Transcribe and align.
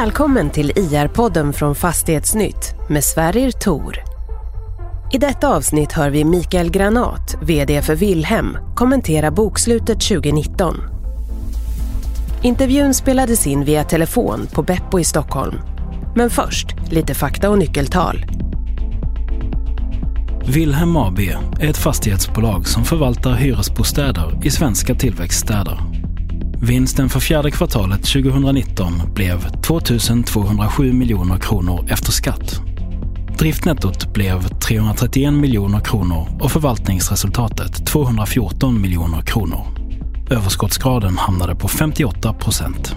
Välkommen 0.00 0.50
till 0.50 0.70
IR-podden 0.70 1.52
från 1.52 1.74
Fastighetsnytt 1.74 2.74
med 2.88 3.04
Sverrir 3.04 3.50
Tor. 3.50 3.98
I 5.12 5.18
detta 5.18 5.48
avsnitt 5.48 5.92
hör 5.92 6.10
vi 6.10 6.24
Mikael 6.24 6.70
Granat, 6.70 7.36
VD 7.42 7.82
för 7.82 7.94
Wilhelm, 7.96 8.58
kommentera 8.74 9.30
bokslutet 9.30 10.00
2019. 10.00 10.76
Intervjun 12.42 12.94
spelades 12.94 13.46
in 13.46 13.64
via 13.64 13.84
telefon 13.84 14.46
på 14.52 14.62
Beppo 14.62 15.00
i 15.00 15.04
Stockholm. 15.04 15.54
Men 16.16 16.30
först, 16.30 16.66
lite 16.90 17.14
fakta 17.14 17.50
och 17.50 17.58
nyckeltal. 17.58 18.26
Wilhelm 20.46 20.96
AB 20.96 21.18
är 21.60 21.70
ett 21.70 21.76
fastighetsbolag 21.76 22.68
som 22.68 22.84
förvaltar 22.84 23.32
hyresbostäder 23.32 24.40
i 24.44 24.50
svenska 24.50 24.94
tillväxtstäder. 24.94 25.95
Vinsten 26.62 27.08
för 27.08 27.20
fjärde 27.20 27.50
kvartalet 27.50 28.02
2019 28.04 29.02
blev 29.14 29.50
2 29.62 29.80
207 30.26 30.92
miljoner 30.92 31.38
kronor 31.38 31.86
efter 31.90 32.12
skatt. 32.12 32.60
Driftnettot 33.38 34.12
blev 34.14 34.48
331 34.48 35.32
miljoner 35.32 35.80
kronor 35.80 36.28
och 36.40 36.52
förvaltningsresultatet 36.52 37.86
214 37.86 38.80
miljoner 38.80 39.22
kronor. 39.22 39.66
Överskottsgraden 40.30 41.18
hamnade 41.18 41.54
på 41.54 41.68
58 41.68 42.32
procent. 42.32 42.96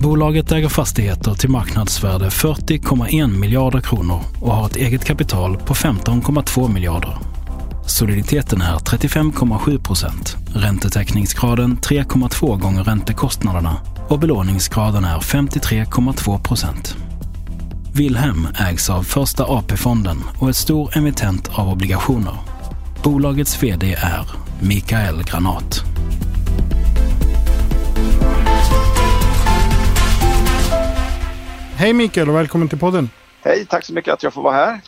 Bolaget 0.00 0.52
äger 0.52 0.68
fastigheter 0.68 1.34
till 1.34 1.50
marknadsvärde 1.50 2.28
40,1 2.28 3.38
miljarder 3.38 3.80
kronor 3.80 4.20
och 4.40 4.52
har 4.52 4.66
ett 4.66 4.76
eget 4.76 5.04
kapital 5.04 5.56
på 5.56 5.74
15,2 5.74 6.72
miljarder. 6.72 7.18
Soliditeten 7.86 8.60
är 8.60 8.76
35,7 8.76 9.82
procent, 9.82 10.36
räntetäckningsgraden 10.54 11.76
3,2 11.76 12.58
gånger 12.58 12.84
räntekostnaderna 12.84 13.76
och 14.08 14.18
belåningsgraden 14.18 15.04
är 15.04 15.18
53,2 15.18 16.42
procent. 16.42 16.96
Wilhelm 17.94 18.48
ägs 18.60 18.90
av 18.90 19.02
Första 19.02 19.44
AP-fonden 19.44 20.16
och 20.38 20.48
är 20.48 20.52
stor 20.52 20.96
emittent 20.96 21.50
av 21.58 21.68
obligationer. 21.68 22.34
Bolagets 23.02 23.62
VD 23.62 23.92
är 23.92 24.26
Mikael 24.60 25.22
Granat. 25.24 25.82
Hej 31.76 31.92
Mikael 31.92 32.28
och 32.28 32.36
välkommen 32.36 32.68
till 32.68 32.78
podden. 32.78 33.10
Hej, 33.44 33.66
tack 33.68 33.84
så 33.84 33.92
mycket 33.92 34.14
att 34.14 34.22
jag 34.22 34.32
får 34.32 34.42
vara 34.42 34.54
här. 34.54 34.80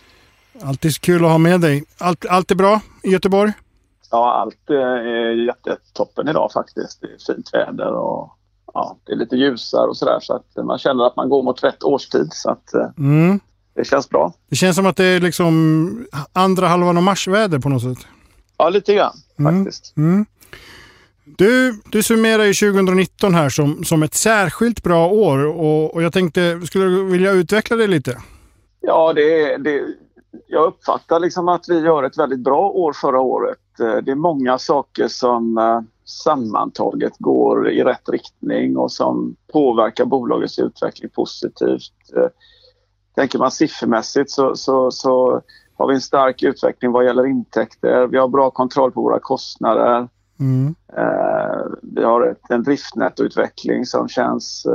Alltid 0.63 1.01
kul 1.01 1.25
att 1.25 1.31
ha 1.31 1.39
med 1.39 1.61
dig. 1.61 1.85
Allt, 1.99 2.27
allt 2.27 2.51
är 2.51 2.55
bra 2.55 2.81
i 3.03 3.11
Göteborg? 3.11 3.53
Ja, 4.11 4.33
allt 4.33 4.71
är 4.71 5.47
jättetoppen 5.47 6.29
idag 6.29 6.51
faktiskt. 6.53 7.01
Det 7.01 7.07
är 7.07 7.35
fint 7.35 7.51
väder 7.53 7.93
och 7.93 8.33
ja, 8.75 8.99
det 9.05 9.13
är 9.13 9.17
lite 9.17 9.37
ljusare 9.37 9.87
och 9.87 9.97
sådär 9.97 10.19
så 10.21 10.35
att 10.35 10.67
man 10.67 10.79
känner 10.79 11.07
att 11.07 11.17
man 11.17 11.29
går 11.29 11.43
mot 11.43 11.65
rätt 11.65 11.83
årstid. 11.83 12.29
Så 12.33 12.51
att 12.51 12.75
eh, 12.75 12.89
mm. 12.99 13.41
det 13.75 13.85
känns 13.85 14.09
bra. 14.09 14.33
Det 14.49 14.57
känns 14.57 14.77
som 14.77 14.87
att 14.87 14.97
det 14.97 15.05
är 15.05 15.21
liksom 15.21 16.07
andra 16.33 16.69
halvan 16.69 16.97
av 16.97 17.03
mars-väder 17.03 17.59
på 17.59 17.69
något 17.69 17.83
sätt. 17.83 18.07
Ja, 18.57 18.69
lite 18.69 18.95
grann 18.95 19.17
mm. 19.39 19.65
faktiskt. 19.65 19.97
Mm. 19.97 20.27
Du, 21.25 21.81
du 21.85 22.03
summerar 22.03 22.45
ju 22.45 22.55
2019 22.55 23.35
här 23.35 23.49
som, 23.49 23.85
som 23.85 24.03
ett 24.03 24.15
särskilt 24.15 24.83
bra 24.83 25.09
år 25.09 25.47
och, 25.47 25.95
och 25.95 26.03
jag 26.03 26.13
tänkte, 26.13 26.61
skulle 26.67 26.85
du 26.85 27.05
vilja 27.05 27.31
utveckla 27.31 27.77
det 27.77 27.87
lite? 27.87 28.19
Ja, 28.81 29.13
det, 29.13 29.57
det, 29.57 29.83
jag 30.47 30.67
uppfattar 30.67 31.21
liksom 31.21 31.49
att 31.49 31.69
vi 31.69 31.81
gör 31.81 32.03
ett 32.03 32.19
väldigt 32.19 32.41
bra 32.41 32.71
år 32.71 32.93
förra 32.93 33.21
året. 33.21 33.81
Eh, 33.81 33.97
det 33.97 34.11
är 34.11 34.15
många 34.15 34.59
saker 34.59 35.09
som 35.09 35.59
eh, 35.59 35.81
sammantaget 36.05 37.13
går 37.19 37.71
i 37.71 37.85
rätt 37.85 38.09
riktning 38.09 38.77
och 38.77 38.93
som 38.93 39.37
påverkar 39.53 40.05
bolagets 40.05 40.59
utveckling 40.59 41.11
positivt. 41.11 42.13
Eh, 42.17 42.29
tänker 43.15 43.39
man 43.39 43.51
siffermässigt 43.51 44.31
så, 44.31 44.57
så, 44.57 44.91
så 44.91 45.43
har 45.77 45.89
vi 45.89 45.95
en 45.95 46.01
stark 46.01 46.43
utveckling 46.43 46.93
vad 46.93 47.05
gäller 47.05 47.27
intäkter. 47.27 48.07
Vi 48.07 48.19
har 48.19 48.29
bra 48.29 48.51
kontroll 48.51 48.93
på 48.93 49.03
våra 49.03 49.19
kostnader. 49.21 50.09
Mm. 50.41 50.75
vi 51.83 52.05
har 52.05 52.37
en 52.49 52.63
driftnettoutveckling 52.63 53.87
som 53.87 54.09
känns... 54.09 54.67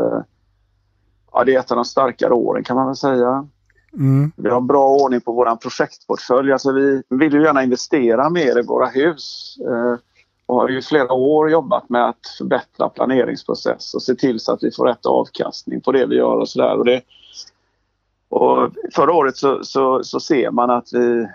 ja, 1.32 1.44
det 1.44 1.56
är 1.56 1.60
ett 1.60 1.72
av 1.72 1.76
de 1.76 1.86
starkare 1.86 2.34
åren 2.34 2.64
kan 2.64 2.76
man 2.76 2.86
väl 2.86 2.96
säga. 2.96 3.48
Mm. 3.94 4.32
Vi 4.36 4.50
har 4.50 4.62
bra 4.62 4.88
ordning 4.88 5.22
på 5.22 5.32
vår 5.32 5.56
projektportfölj. 5.56 6.52
Alltså 6.52 6.72
vi 6.72 7.04
vill 7.10 7.34
ju 7.34 7.44
gärna 7.44 7.64
investera 7.64 8.30
mer 8.30 8.60
i 8.60 8.62
våra 8.62 8.86
hus 8.86 9.58
eh, 9.62 10.00
och 10.46 10.56
har 10.56 10.70
ju 10.70 10.82
flera 10.82 11.14
år 11.14 11.52
jobbat 11.52 11.90
med 11.90 12.10
att 12.10 12.28
förbättra 12.38 12.90
planeringsprocess 12.90 13.94
och 13.94 14.04
se 14.04 14.16
till 14.16 14.40
så 14.40 14.54
att 14.54 14.64
vi 14.64 14.72
får 14.72 14.86
rätt 14.86 15.06
avkastning 15.06 15.82
på 15.82 15.92
det 15.92 16.06
vi 16.06 16.16
gör 16.16 16.36
och 16.36 16.50
sådär. 16.50 16.78
Och, 16.78 16.86
det, 16.86 17.02
och 18.30 18.72
förra 18.96 19.14
året 19.14 19.38
så, 19.38 19.64
så, 19.64 20.04
så, 20.04 20.20
ser 20.20 20.52
man 20.52 20.70
att 20.70 20.88
vi, 20.94 21.28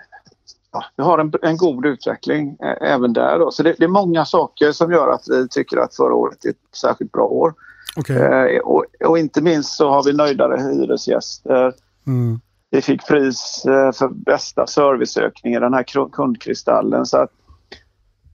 ja, 0.71 0.83
vi 0.95 1.03
har 1.03 1.19
en, 1.19 1.33
en 1.41 1.57
god 1.57 1.85
utveckling 1.85 2.57
eh, 2.63 2.91
även 2.91 3.13
där. 3.13 3.39
Då. 3.39 3.51
Så 3.51 3.63
det, 3.63 3.75
det, 3.77 3.83
är 3.83 3.87
många 3.87 4.25
saker 4.25 4.71
som 4.71 4.91
gör 4.91 5.07
att 5.07 5.23
vi 5.29 5.47
tycker 5.47 5.77
att 5.77 5.95
förra 5.95 6.13
året 6.13 6.45
är 6.45 6.49
ett 6.49 6.75
särskilt 6.75 7.11
bra 7.11 7.25
år. 7.25 7.53
Okay. 7.97 8.17
Eh, 8.17 8.59
och, 8.59 8.85
och, 9.05 9.19
inte 9.19 9.41
minst 9.41 9.73
så 9.73 9.89
har 9.89 10.03
vi 10.03 10.13
nöjdare 10.13 10.61
hyresgäster. 10.61 11.73
Mm. 12.07 12.39
Vi 12.71 12.81
fick 12.81 13.07
pris 13.07 13.65
eh, 13.65 13.91
för 13.91 14.07
bästa 14.07 14.67
serviceökning 14.67 15.53
i 15.53 15.59
den 15.59 15.73
här 15.73 16.09
kundkristallen. 16.11 17.05
Så 17.05 17.17
att 17.17 17.29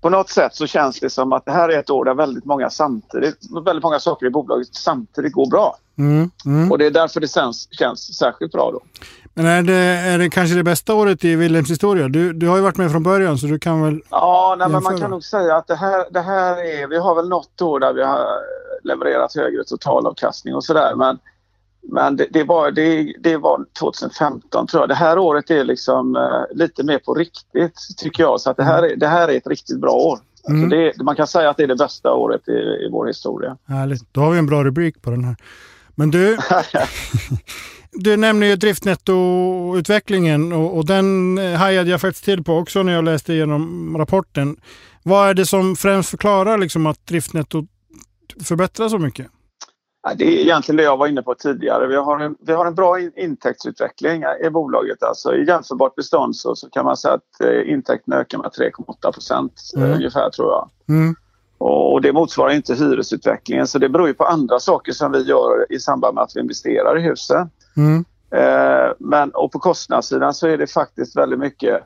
på 0.01 0.09
något 0.09 0.29
sätt 0.29 0.55
så 0.55 0.67
känns 0.67 0.99
det 0.99 1.09
som 1.09 1.33
att 1.33 1.45
det 1.45 1.51
här 1.51 1.69
är 1.69 1.79
ett 1.79 1.89
år 1.89 2.05
där 2.05 2.13
väldigt 2.13 2.45
många, 2.45 2.69
samtidigt, 2.69 3.37
väldigt 3.65 3.83
många 3.83 3.99
saker 3.99 4.25
i 4.25 4.29
bolaget 4.29 4.67
samtidigt 4.75 5.33
går 5.33 5.49
bra. 5.49 5.77
Mm, 5.97 6.31
mm. 6.45 6.71
Och 6.71 6.77
det 6.77 6.85
är 6.85 6.91
därför 6.91 7.19
det 7.19 7.27
känns, 7.27 7.67
känns 7.71 8.17
särskilt 8.17 8.51
bra 8.51 8.71
då. 8.71 8.81
Men 9.33 9.45
är 9.45 9.63
det, 9.63 9.73
är 9.73 10.17
det 10.17 10.29
kanske 10.29 10.55
det 10.55 10.63
bästa 10.63 10.93
året 10.93 11.23
i 11.23 11.35
Wilhelms 11.35 11.71
historia? 11.71 12.07
Du, 12.07 12.33
du 12.33 12.47
har 12.47 12.55
ju 12.55 12.61
varit 12.61 12.77
med 12.77 12.91
från 12.91 13.03
början 13.03 13.37
så 13.37 13.47
du 13.47 13.59
kan 13.59 13.83
väl 13.83 14.01
Ja, 14.09 14.55
nej, 14.59 14.69
men 14.69 14.83
man 14.83 14.97
kan 14.97 15.11
nog 15.11 15.23
säga 15.23 15.55
att 15.55 15.67
det 15.67 15.75
här, 15.75 16.05
det 16.11 16.21
här 16.21 16.57
är... 16.57 16.87
Vi 16.87 16.97
har 16.97 17.15
väl 17.15 17.29
något 17.29 17.61
år 17.61 17.79
där 17.79 17.93
vi 17.93 18.03
har 18.03 18.27
levererat 18.83 19.35
högre 19.35 19.63
totalavkastning 19.63 20.55
och 20.55 20.63
sådär 20.63 20.95
men 20.95 21.19
men 21.87 22.15
det, 22.15 22.27
det, 22.31 22.43
var, 22.43 22.71
det, 22.71 23.13
det 23.19 23.37
var 23.37 23.65
2015 23.79 24.67
tror 24.67 24.81
jag. 24.81 24.89
Det 24.89 24.95
här 24.95 25.17
året 25.17 25.51
är 25.51 25.63
liksom 25.63 26.15
uh, 26.15 26.57
lite 26.57 26.83
mer 26.83 26.99
på 26.99 27.13
riktigt 27.13 27.79
tycker 27.97 28.23
jag. 28.23 28.41
Så 28.41 28.49
att 28.49 28.57
det, 28.57 28.63
här, 28.63 28.83
är, 28.83 28.95
det 28.95 29.07
här 29.07 29.27
är 29.27 29.37
ett 29.37 29.47
riktigt 29.47 29.79
bra 29.79 29.91
år. 29.91 30.19
Alltså, 30.47 30.51
mm. 30.51 30.63
Alltså 30.63 30.97
det, 30.97 31.03
man 31.03 31.15
kan 31.15 31.27
säga 31.27 31.49
att 31.49 31.57
det 31.57 31.63
är 31.63 31.67
det 31.67 31.75
bästa 31.75 32.13
året 32.13 32.47
i, 32.47 32.51
i 32.51 32.89
vår 32.91 33.07
historia. 33.07 33.57
Härligt. 33.67 34.13
Då 34.13 34.21
har 34.21 34.31
vi 34.31 34.37
en 34.37 34.45
bra 34.45 34.63
rubrik 34.63 35.01
på 35.01 35.09
den 35.09 35.23
här. 35.23 35.35
Men 35.95 36.11
du, 36.11 36.37
du 37.91 38.17
nämner 38.17 38.47
ju 38.47 38.55
driftnettoutvecklingen 38.55 40.53
och, 40.53 40.77
och 40.77 40.85
den 40.85 41.37
hajade 41.37 41.89
jag 41.89 42.01
faktiskt 42.01 42.25
till 42.25 42.43
på 42.43 42.53
också 42.53 42.83
när 42.83 42.93
jag 42.93 43.03
läste 43.03 43.33
igenom 43.33 43.95
rapporten. 43.97 44.57
Vad 45.03 45.29
är 45.29 45.33
det 45.33 45.45
som 45.45 45.75
främst 45.75 46.09
förklarar 46.09 46.57
liksom 46.57 46.85
att 46.85 47.07
driftnettot 47.07 47.65
förbättras 48.43 48.91
så 48.91 48.97
mycket? 48.97 49.27
Det 50.13 50.25
är 50.25 50.41
egentligen 50.41 50.77
det 50.77 50.83
jag 50.83 50.97
var 50.97 51.07
inne 51.07 51.21
på 51.21 51.35
tidigare. 51.35 51.87
Vi 51.87 51.95
har 51.95 52.19
en, 52.19 52.35
vi 52.39 52.53
har 52.53 52.65
en 52.65 52.75
bra 52.75 52.99
intäktsutveckling 52.99 54.23
i 54.45 54.49
bolaget. 54.49 55.03
Alltså 55.03 55.35
I 55.35 55.47
jämförbart 55.47 55.95
bestånd 55.95 56.35
så, 56.35 56.55
så 56.55 56.69
kan 56.69 56.85
man 56.85 56.97
säga 56.97 57.13
att 57.13 57.41
eh, 57.43 57.71
intäkterna 57.71 58.15
ökar 58.15 58.37
med 58.37 58.51
3,8 58.51 59.11
procent 59.11 59.53
eh, 59.75 59.83
mm. 59.83 59.95
ungefär 59.95 60.29
tror 60.29 60.51
jag. 60.51 60.69
Mm. 60.89 61.15
Och, 61.57 62.01
det 62.01 62.13
motsvarar 62.13 62.51
inte 62.51 62.73
hyresutvecklingen 62.73 63.67
så 63.67 63.79
det 63.79 63.89
beror 63.89 64.07
ju 64.07 64.13
på 64.13 64.25
andra 64.25 64.59
saker 64.59 64.91
som 64.91 65.11
vi 65.11 65.21
gör 65.21 65.73
i 65.73 65.79
samband 65.79 66.15
med 66.15 66.23
att 66.23 66.35
vi 66.35 66.39
investerar 66.39 66.97
i 66.97 67.01
husen. 67.01 67.49
Mm. 67.77 68.05
Eh, 68.31 68.93
men 68.99 69.29
och 69.29 69.51
på 69.51 69.59
kostnadssidan 69.59 70.33
så 70.33 70.47
är 70.47 70.57
det 70.57 70.67
faktiskt 70.67 71.17
väldigt 71.17 71.39
mycket 71.39 71.81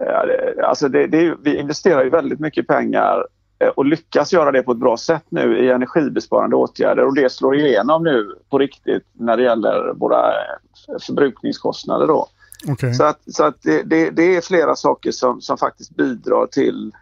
eh, 0.00 0.68
Alltså 0.68 0.88
det, 0.88 1.06
det, 1.06 1.34
vi 1.42 1.56
investerar 1.56 2.04
ju 2.04 2.10
väldigt 2.10 2.40
mycket 2.40 2.66
pengar 2.66 3.26
och 3.74 3.84
lyckas 3.84 4.32
göra 4.32 4.52
det 4.52 4.62
på 4.62 4.72
ett 4.72 4.78
bra 4.78 4.96
sätt 4.96 5.24
nu 5.28 5.58
i 5.58 5.70
energibesparande 5.70 6.56
åtgärder 6.56 7.04
och 7.04 7.14
det 7.14 7.32
slår 7.32 7.56
igenom 7.56 8.04
nu 8.04 8.34
på 8.50 8.58
riktigt 8.58 9.06
när 9.12 9.36
det 9.36 9.42
gäller 9.42 9.92
våra 9.94 10.28
eh, 10.28 10.98
förbrukningskostnader. 11.06 12.06
Då. 12.06 12.28
Okay. 12.68 12.94
Så, 12.94 13.04
att, 13.04 13.20
så 13.26 13.44
att 13.44 13.62
det, 13.62 13.82
det, 13.82 14.10
det, 14.10 14.36
är 14.36 14.40
flera 14.40 14.76
saker 14.76 15.10
som, 15.10 15.40
som 15.40 15.58
faktiskt 15.58 15.96
bidrar 15.96 16.46
till 16.46 16.92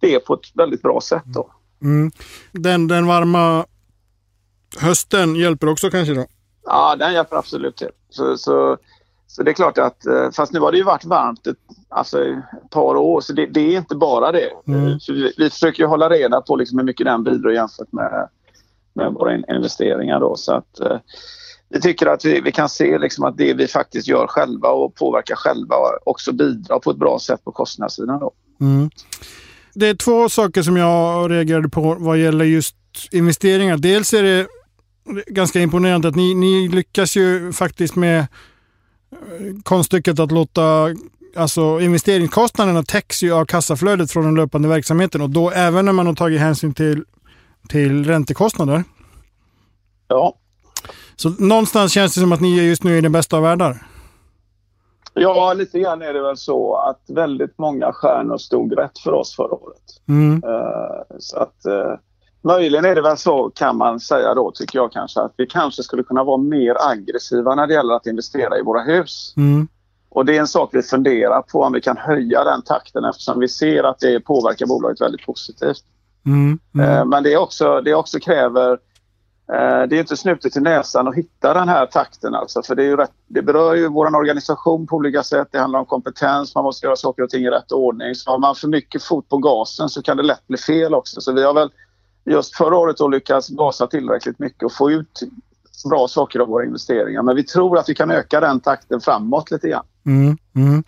det 0.00 0.18
på 0.18 0.34
ett 0.34 0.50
väldigt 0.54 0.82
bra 0.82 1.00
sätt. 1.00 1.24
Då. 1.26 1.50
Mm. 1.82 2.10
Den, 2.52 2.88
den 2.88 3.06
varma 3.06 3.64
hösten 4.80 5.34
hjälper 5.34 5.68
också 5.68 5.90
kanske? 5.90 6.14
då? 6.14 6.26
Ja, 6.64 6.96
den 6.96 7.12
hjälper 7.12 7.36
absolut 7.36 7.76
till. 7.76 7.90
Så, 8.10 8.38
så 8.38 8.78
så 9.30 9.42
det 9.42 9.50
är 9.50 9.54
klart 9.54 9.78
att, 9.78 10.06
eh, 10.06 10.30
fast 10.30 10.52
nu 10.52 10.60
har 10.60 10.72
det 10.72 10.78
ju 10.78 10.84
varit 10.84 11.04
varmt 11.04 11.46
ett, 11.46 11.56
alltså 11.88 12.24
ett 12.24 12.70
par 12.70 12.96
år 12.96 13.20
så 13.20 13.32
det, 13.32 13.46
det 13.46 13.60
är 13.60 13.78
inte 13.78 13.94
bara 13.94 14.32
det. 14.32 14.50
Mm. 14.66 14.98
Vi, 15.08 15.32
vi, 15.36 15.50
försöker 15.50 15.82
ju 15.82 15.86
hålla 15.86 16.08
reda 16.08 16.40
på 16.40 16.56
liksom 16.56 16.78
hur 16.78 16.84
mycket 16.84 17.06
den 17.06 17.24
bidrar 17.24 17.50
jämfört 17.50 17.92
med, 17.92 18.28
med 18.94 19.12
våra 19.12 19.34
investeringar. 19.34 20.20
Då. 20.20 20.36
Så 20.36 20.52
att, 20.52 20.80
eh, 20.80 20.96
vi 21.68 21.80
tycker 21.80 22.06
att 22.06 22.24
vi, 22.24 22.40
vi 22.40 22.52
kan 22.52 22.68
se 22.68 22.98
liksom 22.98 23.24
att 23.24 23.36
det 23.36 23.54
vi 23.54 23.66
faktiskt 23.66 24.08
gör 24.08 24.26
själva 24.26 24.68
och 24.68 24.94
påverkar 24.94 25.34
själva 25.34 25.76
också 26.04 26.32
bidrar 26.32 26.78
på 26.78 26.90
ett 26.90 26.96
bra 26.96 27.18
sätt 27.18 27.44
på 27.44 27.52
kostnadssidan. 27.52 28.20
Då. 28.20 28.32
Mm. 28.60 28.90
Det 29.74 29.86
är 29.86 29.94
två 29.94 30.28
saker 30.28 30.62
som 30.62 30.76
jag 30.76 31.30
reagerade 31.30 31.68
på 31.68 31.96
vad 31.98 32.18
gäller 32.18 32.44
just 32.44 32.76
investeringar. 33.12 33.76
Dels 33.76 34.14
är 34.14 34.22
det 34.22 34.46
ganska 35.26 35.60
imponerande 35.60 36.08
att 36.08 36.16
ni, 36.16 36.34
ni 36.34 36.68
lyckas 36.68 37.16
ju 37.16 37.52
faktiskt 37.52 37.96
med 37.96 38.26
konststycket 39.62 40.20
att 40.20 40.32
låta 40.32 40.94
alltså 41.36 41.80
investeringskostnaderna 41.80 42.82
täcks 42.82 43.22
ju 43.22 43.32
av 43.32 43.44
kassaflödet 43.44 44.10
från 44.10 44.24
den 44.24 44.34
löpande 44.34 44.68
verksamheten 44.68 45.20
och 45.20 45.30
då 45.30 45.50
även 45.50 45.84
när 45.84 45.92
man 45.92 46.06
har 46.06 46.14
tagit 46.14 46.40
hänsyn 46.40 46.74
till, 46.74 47.04
till 47.68 48.04
räntekostnader. 48.04 48.84
Ja. 50.08 50.34
Så 51.16 51.30
någonstans 51.30 51.92
känns 51.92 52.14
det 52.14 52.20
som 52.20 52.32
att 52.32 52.40
ni 52.40 52.66
just 52.66 52.84
nu 52.84 52.98
är 52.98 53.02
den 53.02 53.12
bästa 53.12 53.36
av 53.36 53.42
världar. 53.42 53.86
Ja, 55.14 55.52
lite 55.52 55.78
grann 55.78 56.02
är 56.02 56.14
det 56.14 56.22
väl 56.22 56.36
så 56.36 56.76
att 56.76 57.02
väldigt 57.08 57.58
många 57.58 57.92
stjärnor 57.92 58.38
stod 58.38 58.78
rätt 58.78 58.98
för 58.98 59.12
oss 59.12 59.36
förra 59.36 59.52
året. 59.52 59.82
Mm. 60.08 60.44
Uh, 60.44 61.18
så 61.18 61.38
att 61.38 61.56
uh, 61.68 61.94
möjligen 62.48 62.84
är 62.84 62.94
det 62.94 63.02
väl 63.02 63.16
så 63.16 63.50
kan 63.54 63.76
man 63.76 64.00
säga 64.00 64.34
då 64.34 64.50
tycker 64.50 64.78
jag 64.78 64.92
kanske 64.92 65.20
att 65.20 65.34
vi 65.36 65.46
kanske 65.46 65.82
skulle 65.82 66.02
kunna 66.02 66.24
vara 66.24 66.36
mer 66.36 66.76
aggressiva 66.90 67.54
när 67.54 67.66
det 67.66 67.74
gäller 67.74 67.94
att 67.94 68.06
investera 68.06 68.58
i 68.58 68.62
våra 68.62 68.82
hus. 68.82 69.34
Mm. 69.36 69.68
Och 70.10 70.24
det 70.24 70.36
är 70.36 70.40
en 70.40 70.46
sak 70.46 70.70
vi 70.72 70.82
funderar 70.82 71.42
på 71.42 71.62
om 71.62 71.72
vi 71.72 71.80
kan 71.80 71.96
höja 71.96 72.44
den 72.44 72.62
takten 72.62 73.04
eftersom 73.04 73.40
vi 73.40 73.48
ser 73.48 73.84
att 73.84 73.98
det 73.98 74.20
påverkar 74.20 74.66
bolaget 74.66 75.00
väldigt 75.00 75.26
positivt. 75.26 75.84
Mm, 76.26 76.58
mm. 76.74 76.90
Eh, 76.90 77.04
men 77.04 77.22
det 77.22 77.36
också, 77.36 77.80
det 77.80 77.94
också 77.94 78.18
kräver 78.18 78.72
eh, 79.52 79.82
det 79.88 79.96
är 79.96 80.00
inte 80.00 80.16
snutet 80.16 80.56
i 80.56 80.60
näsan 80.60 81.08
att 81.08 81.14
hitta 81.14 81.54
den 81.54 81.68
här 81.68 81.86
takten 81.86 82.34
alltså, 82.34 82.62
för 82.62 82.74
det, 82.74 82.84
är 82.84 82.96
rätt, 82.96 83.12
det 83.26 83.42
berör 83.42 83.74
ju 83.74 83.88
vår 83.88 84.16
organisation 84.16 84.86
på 84.86 84.96
olika 84.96 85.22
sätt. 85.22 85.48
Det 85.50 85.58
handlar 85.58 85.78
om 85.78 85.86
kompetens, 85.86 86.54
man 86.54 86.64
måste 86.64 86.86
göra 86.86 86.96
saker 86.96 87.22
och 87.22 87.30
ting 87.30 87.44
i 87.44 87.50
rätt 87.50 87.72
ordning. 87.72 88.14
Så 88.14 88.30
har 88.30 88.38
man 88.38 88.54
för 88.54 88.68
mycket 88.68 89.02
fot 89.02 89.28
på 89.28 89.38
gasen 89.38 89.88
så 89.88 90.02
kan 90.02 90.16
det 90.16 90.22
lätt 90.22 90.46
bli 90.46 90.58
fel 90.58 90.94
också. 90.94 91.20
Så 91.20 91.32
vi 91.32 91.44
har 91.44 91.54
väl 91.54 91.70
just 92.24 92.56
förra 92.56 92.76
året 92.76 92.96
då 92.96 93.08
lyckats 93.08 93.48
gasa 93.48 93.86
tillräckligt 93.86 94.38
mycket 94.38 94.62
och 94.62 94.72
få 94.72 94.90
ut 94.90 95.20
bra 95.88 96.08
saker 96.08 96.40
av 96.40 96.48
våra 96.48 96.64
investeringar. 96.64 97.22
Men 97.22 97.36
vi 97.36 97.44
tror 97.44 97.78
att 97.78 97.88
vi 97.88 97.94
kan 97.94 98.10
öka 98.10 98.40
den 98.40 98.60
takten 98.60 99.00
framåt 99.00 99.50
lite 99.50 99.68
grann. 99.68 99.84
Mm, 100.06 100.36
mm. 100.56 100.84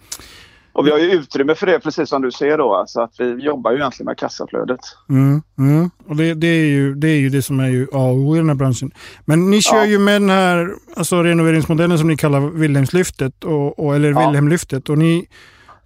Och 0.73 0.87
vi 0.87 0.91
har 0.91 0.99
ju 0.99 1.11
utrymme 1.13 1.55
för 1.55 1.67
det 1.67 1.81
precis 1.81 2.09
som 2.09 2.23
du 2.23 2.31
ser 2.31 2.59
då. 2.59 2.75
Alltså 2.75 3.01
att 3.01 3.15
vi 3.19 3.35
jobbar 3.35 3.71
ju 3.71 3.77
egentligen 3.77 4.07
med 4.07 4.19
kassaflödet. 4.19 4.81
Mm, 5.09 5.43
mm. 5.59 5.91
Och 6.07 6.17
det, 6.17 6.35
det, 6.35 6.47
är 6.47 6.67
ju, 6.67 6.95
det 6.95 7.09
är 7.09 7.19
ju 7.19 7.29
det 7.29 7.43
som 7.43 7.61
är 7.61 7.69
ju 7.69 7.87
A 7.93 7.99
och 7.99 8.17
O 8.17 8.35
i 8.35 8.39
den 8.39 8.49
här 8.49 8.57
branschen. 8.57 8.91
Men 9.25 9.51
ni 9.51 9.63
kör 9.63 9.77
ja. 9.77 9.87
ju 9.87 9.99
med 9.99 10.23
den 10.23 10.31
här 10.31 10.75
alltså 10.97 11.23
renoveringsmodellen 11.23 11.99
som 11.99 12.09
ni 12.09 12.17
kallar 12.17 12.41
Wilhelmslyftet, 12.41 13.45
och, 13.45 13.79
och, 13.79 13.95
eller 13.95 14.11
ja. 14.11 14.27
Wilhelmlyftet. 14.27 14.89
Och 14.89 14.99
ni, 14.99 15.29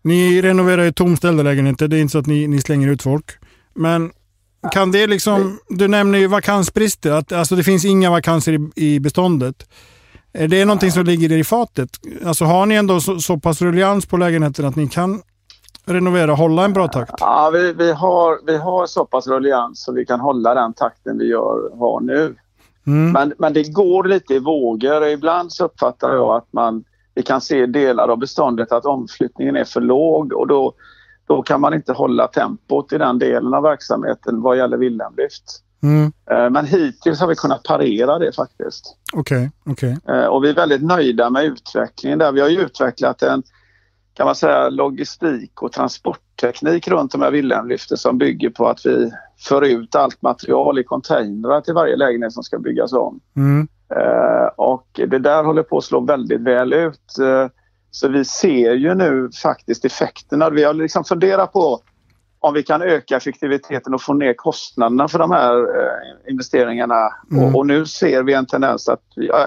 ni 0.02 0.43
renoverar 0.43 0.85
ju 0.85 0.93
tomställda 0.93 1.43
lägenheter. 1.43 1.88
Det 1.88 1.96
är 1.96 2.00
inte 2.00 2.12
så 2.12 2.19
att 2.19 2.26
ni, 2.26 2.46
ni 2.46 2.61
slänger 2.61 2.88
ut 2.88 3.02
folk. 3.02 3.31
Men 3.75 4.11
kan 4.72 4.93
det 4.93 5.06
liksom, 5.06 5.58
du 5.69 5.88
nämner 5.88 6.19
ju 6.19 6.26
vakansbrister, 6.26 7.11
att 7.11 7.32
alltså 7.32 7.56
det 7.56 7.64
finns 7.64 7.84
inga 7.84 8.11
vakanser 8.11 8.52
i, 8.52 8.70
i 8.75 9.00
beståndet. 9.00 9.69
Är 10.32 10.49
det 10.49 10.64
någonting 10.64 10.90
som 10.90 11.05
ligger 11.05 11.32
i 11.32 11.44
fatet? 11.44 11.90
Alltså 12.26 12.44
har 12.44 12.66
ni 12.66 12.75
ändå 12.75 13.00
så, 13.00 13.19
så 13.19 13.38
pass 13.38 13.62
ruljans 13.62 14.06
på 14.06 14.16
lägenheten 14.16 14.64
att 14.64 14.76
ni 14.76 14.88
kan 14.88 15.22
renovera 15.84 16.32
och 16.32 16.38
hålla 16.38 16.64
en 16.64 16.72
bra 16.72 16.88
takt? 16.88 17.14
Ja, 17.19 17.50
vi, 17.52 17.72
vi, 17.72 17.93
har, 17.93 18.46
vi 18.46 18.56
har 18.56 18.87
så 18.87 19.05
pass 19.05 19.26
ruljans 19.26 19.84
så 19.84 19.93
vi 19.93 20.06
kan 20.06 20.20
hålla 20.20 20.55
den 20.55 20.72
takten 20.72 21.19
vi 21.19 21.25
gör, 21.25 21.78
har 21.78 22.00
nu. 22.00 22.37
Mm. 22.87 23.12
Men, 23.12 23.34
men 23.38 23.52
det 23.52 23.72
går 23.72 24.05
lite 24.05 24.34
i 24.34 24.38
vågor. 24.38 25.06
Ibland 25.06 25.52
så 25.52 25.64
uppfattar 25.64 26.14
jag 26.14 26.37
att 26.37 26.52
man, 26.52 26.84
vi 27.14 27.22
kan 27.22 27.40
se 27.40 27.67
delar 27.67 28.08
av 28.08 28.19
beståndet 28.19 28.72
att 28.72 28.84
omflyttningen 28.84 29.56
är 29.56 29.64
för 29.64 29.81
låg 29.81 30.32
och 30.32 30.46
då 30.46 30.72
då 31.26 31.42
kan 31.42 31.60
man 31.60 31.74
inte 31.74 31.92
hålla 31.92 32.28
tempot 32.28 32.92
i 32.92 32.98
den 32.98 33.18
delen 33.18 33.54
av 33.54 33.62
verksamheten 33.62 34.42
vad 34.42 34.56
gäller 34.56 34.76
Wilhelmlyft. 34.76 35.60
Mm. 35.82 36.12
Eh, 36.30 36.50
men 36.50 36.66
hittills 36.66 37.20
har 37.20 37.26
vi 37.26 37.34
kunnat 37.34 37.62
parera 37.62 38.18
det 38.18 38.32
faktiskt. 38.32 38.96
Okej, 39.12 39.50
okay, 39.64 39.92
okay, 39.92 40.16
eh, 40.16 40.26
Och 40.26 40.44
vi 40.44 40.50
är 40.50 40.54
väldigt 40.54 40.82
nöjda 40.82 41.30
med 41.30 41.44
utvecklingen 41.44 42.18
där. 42.18 42.32
Vi 42.32 42.40
har 42.40 42.48
utvecklat 42.48 43.22
en 43.22 43.42
kan 44.14 44.26
man 44.26 44.34
säga 44.34 44.68
logistik 44.68 45.62
och 45.62 45.72
transportteknik 45.72 46.88
runt 46.88 47.12
de 47.12 47.22
här 47.22 47.30
Wilhelmlyften 47.30 47.96
som 47.96 48.18
bygger 48.18 48.50
på 48.50 48.68
att 48.68 48.86
vi 48.86 49.10
för 49.38 49.64
ut 49.64 49.94
allt 49.94 50.22
material 50.22 50.78
i 50.78 50.84
containrar 50.84 51.60
till 51.60 51.74
varje 51.74 51.96
lägenhet 51.96 52.32
som 52.32 52.42
ska 52.42 52.58
byggas 52.58 52.92
om. 52.92 53.20
Mm. 53.36 53.68
Eh, 53.88 54.46
och 54.56 54.86
det 54.92 55.18
där 55.18 55.44
håller 55.44 55.62
på 55.62 55.78
att 55.78 55.84
slå 55.84 56.00
väldigt 56.00 56.40
väl 56.40 56.72
ut. 56.72 57.18
Så 57.94 58.08
vi 58.08 58.25
ser 58.25 58.75
ju 58.75 58.94
nu 58.94 59.31
faktiskt 59.43 59.85
effekterna. 59.85 60.50
Vi 60.50 60.64
har 60.64 60.75
liksom 60.75 61.05
funderat 61.05 61.52
på 61.52 61.81
om 62.41 62.55
vi 62.55 62.62
kan 62.62 62.82
öka 62.82 63.17
effektiviteten 63.17 63.94
och 63.94 64.02
få 64.02 64.14
ner 64.14 64.35
kostnaderna 64.35 65.08
för 65.08 65.19
de 65.19 65.31
här 65.31 65.58
eh, 65.58 66.31
investeringarna. 66.31 67.08
Mm. 67.31 67.44
Och, 67.44 67.58
och, 67.58 67.67
nu 67.67 67.87
ser 67.87 68.23
vi 68.23 68.35
en 68.35 68.46
tendens 68.46 68.88
att 68.88 69.02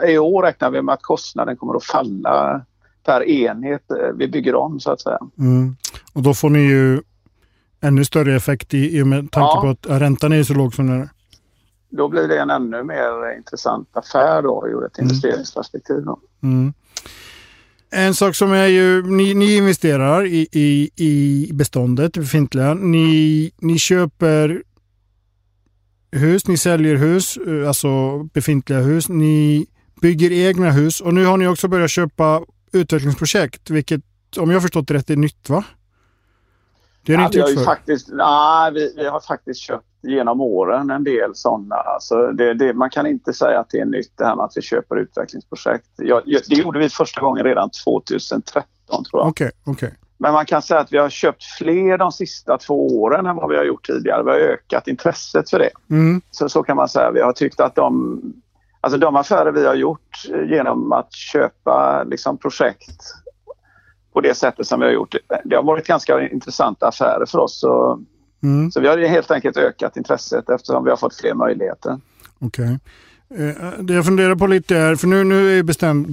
i 0.07 0.17
år 0.17 0.43
räknar 0.43 0.71
vi 0.71 0.81
med 0.81 0.93
att 0.93 1.01
kostnaden 1.01 1.57
kommer 1.57 1.75
att 1.75 1.83
falla 1.83 2.61
per 3.05 3.23
enhet 3.29 3.91
eh, 3.91 4.15
vi 4.15 4.27
bygger 4.27 4.55
om 4.55 4.79
så 4.79 4.91
att 4.91 5.01
säga. 5.01 5.19
Mm. 5.39 5.75
Och 6.13 6.21
då 6.21 6.33
får 6.33 6.49
ni 6.49 6.59
ju 6.59 7.01
ännu 7.81 8.05
större 8.05 8.35
effekt 8.35 8.73
i, 8.73 8.97
i 8.97 9.03
med 9.03 9.31
tanke 9.31 9.51
ja. 9.55 9.61
på 9.61 9.69
att 9.69 10.01
räntan 10.01 10.33
är 10.33 10.43
så 10.43 10.53
låg 10.53 10.73
som 10.73 10.87
den 10.87 11.01
är. 11.01 11.09
Då 11.89 12.07
blir 12.07 12.27
det 12.27 12.39
en 12.39 12.49
ännu 12.49 12.83
mer 12.83 13.37
intressant 13.37 13.97
affär 13.97 14.41
då 14.41 14.67
ur 14.67 14.85
ett 14.85 14.97
mm. 14.97 15.09
investeringsperspektiv. 15.09 16.03
Då. 16.05 16.19
Mm. 16.43 16.73
En 17.97 18.15
sak 18.15 18.35
som 18.35 18.51
är 18.51 18.67
ju, 18.67 19.01
ni, 19.01 19.33
ni 19.33 19.55
investerar 19.55 20.25
i, 20.25 20.47
i, 20.51 20.89
i 20.95 21.49
beståndet, 21.53 22.13
befintliga. 22.13 22.73
Ni, 22.73 23.51
ni 23.61 23.79
köper 23.79 24.63
hus, 26.11 26.47
ni 26.47 26.57
säljer 26.57 26.95
hus, 26.95 27.37
eh, 27.37 27.67
alltså 27.67 28.23
befintliga 28.23 28.79
hus. 28.79 29.09
Ni 29.09 29.65
bygger 30.01 30.31
egna 30.31 30.71
hus 30.71 31.01
och 31.01 31.13
nu 31.13 31.25
har 31.25 31.37
ni 31.37 31.47
också 31.47 31.67
börjat 31.67 31.91
köpa 31.91 32.41
utvecklingsprojekt, 32.71 33.69
vilket 33.69 34.01
om 34.37 34.51
jag 34.51 34.61
förstått 34.61 34.91
rätt 34.91 35.09
är 35.09 35.15
nytt 35.15 35.49
va? 35.49 35.63
Det 37.07 37.15
har 37.15 37.21
ja, 37.21 37.25
inte 37.25 37.37
gjort 37.39 37.65
faktiskt, 37.65 38.07
nej, 38.11 38.71
vi, 38.73 38.93
vi, 38.97 39.07
har 39.07 39.19
faktiskt 39.19 39.59
köpt 39.59 39.85
genom 40.01 40.41
åren 40.41 40.89
en 40.89 41.03
del 41.03 41.35
sådana. 41.35 41.75
Alltså 41.75 42.31
det, 42.31 42.53
det, 42.53 42.73
man 42.73 42.89
kan 42.89 43.07
inte 43.07 43.33
säga 43.33 43.59
att 43.59 43.69
det 43.69 43.79
är 43.79 43.85
nytt 43.85 44.13
det 44.17 44.25
här 44.25 44.35
med 44.35 44.45
att 44.45 44.53
vi 44.55 44.61
köper 44.61 44.95
utvecklingsprojekt. 44.95 45.89
Jag, 45.97 46.21
det 46.25 46.55
gjorde 46.55 46.79
vi 46.79 46.89
första 46.89 47.21
gången 47.21 47.43
redan 47.43 47.69
2013 47.69 48.65
tror 48.87 49.21
jag. 49.21 49.27
Okay, 49.27 49.51
okay. 49.65 49.91
Men 50.17 50.33
man 50.33 50.45
kan 50.45 50.61
säga 50.61 50.79
att 50.79 50.93
vi 50.93 50.97
har 50.97 51.09
köpt 51.09 51.43
fler 51.43 51.97
de 51.97 52.11
sista 52.11 52.57
två 52.57 53.01
åren 53.01 53.25
än 53.25 53.35
vad 53.35 53.49
vi 53.49 53.57
har 53.57 53.63
gjort 53.63 53.87
tidigare. 53.87 54.23
Vi 54.23 54.29
har 54.29 54.37
ökat 54.37 54.87
intresset 54.87 55.49
för 55.49 55.59
det. 55.59 55.69
Mm. 55.89 56.21
Så, 56.31 56.49
så 56.49 56.63
kan 56.63 56.75
man 56.75 56.89
säga. 56.89 57.11
Vi 57.11 57.21
har 57.21 57.33
tyckt 57.33 57.59
att 57.59 57.75
de, 57.75 58.21
alltså 58.81 58.99
de 58.99 59.15
affärer 59.15 59.51
vi 59.51 59.65
har 59.65 59.75
gjort 59.75 60.25
genom 60.49 60.91
att 60.91 61.13
köpa 61.13 62.03
liksom 62.03 62.37
projekt 62.37 63.01
på 64.17 64.21
det 64.21 64.35
sättet 64.35 64.67
som 64.67 64.79
vi 64.79 64.85
har 64.85 64.93
gjort. 64.93 65.15
Det 65.43 65.55
har 65.55 65.63
varit 65.63 65.87
ganska 65.87 66.29
intressanta 66.29 66.87
affärer 66.87 67.25
för 67.25 67.39
oss. 67.39 67.59
Så, 67.59 67.99
mm. 68.43 68.71
så 68.71 68.79
vi 68.79 68.87
har 68.87 68.97
helt 68.97 69.31
enkelt 69.31 69.57
ökat 69.57 69.97
intresset 69.97 70.49
eftersom 70.49 70.83
vi 70.83 70.89
har 70.89 70.97
fått 70.97 71.15
fler 71.15 71.33
möjligheter. 71.33 71.99
Okej. 72.39 72.79
Okay. 73.29 73.49
Eh, 73.49 73.71
det 73.79 73.93
jag 73.93 74.05
funderar 74.05 74.35
på 74.35 74.47
lite 74.47 74.77
är, 74.77 74.95
för 74.95 75.07
nu, 75.07 75.23
nu 75.23 75.59
är 75.59 75.63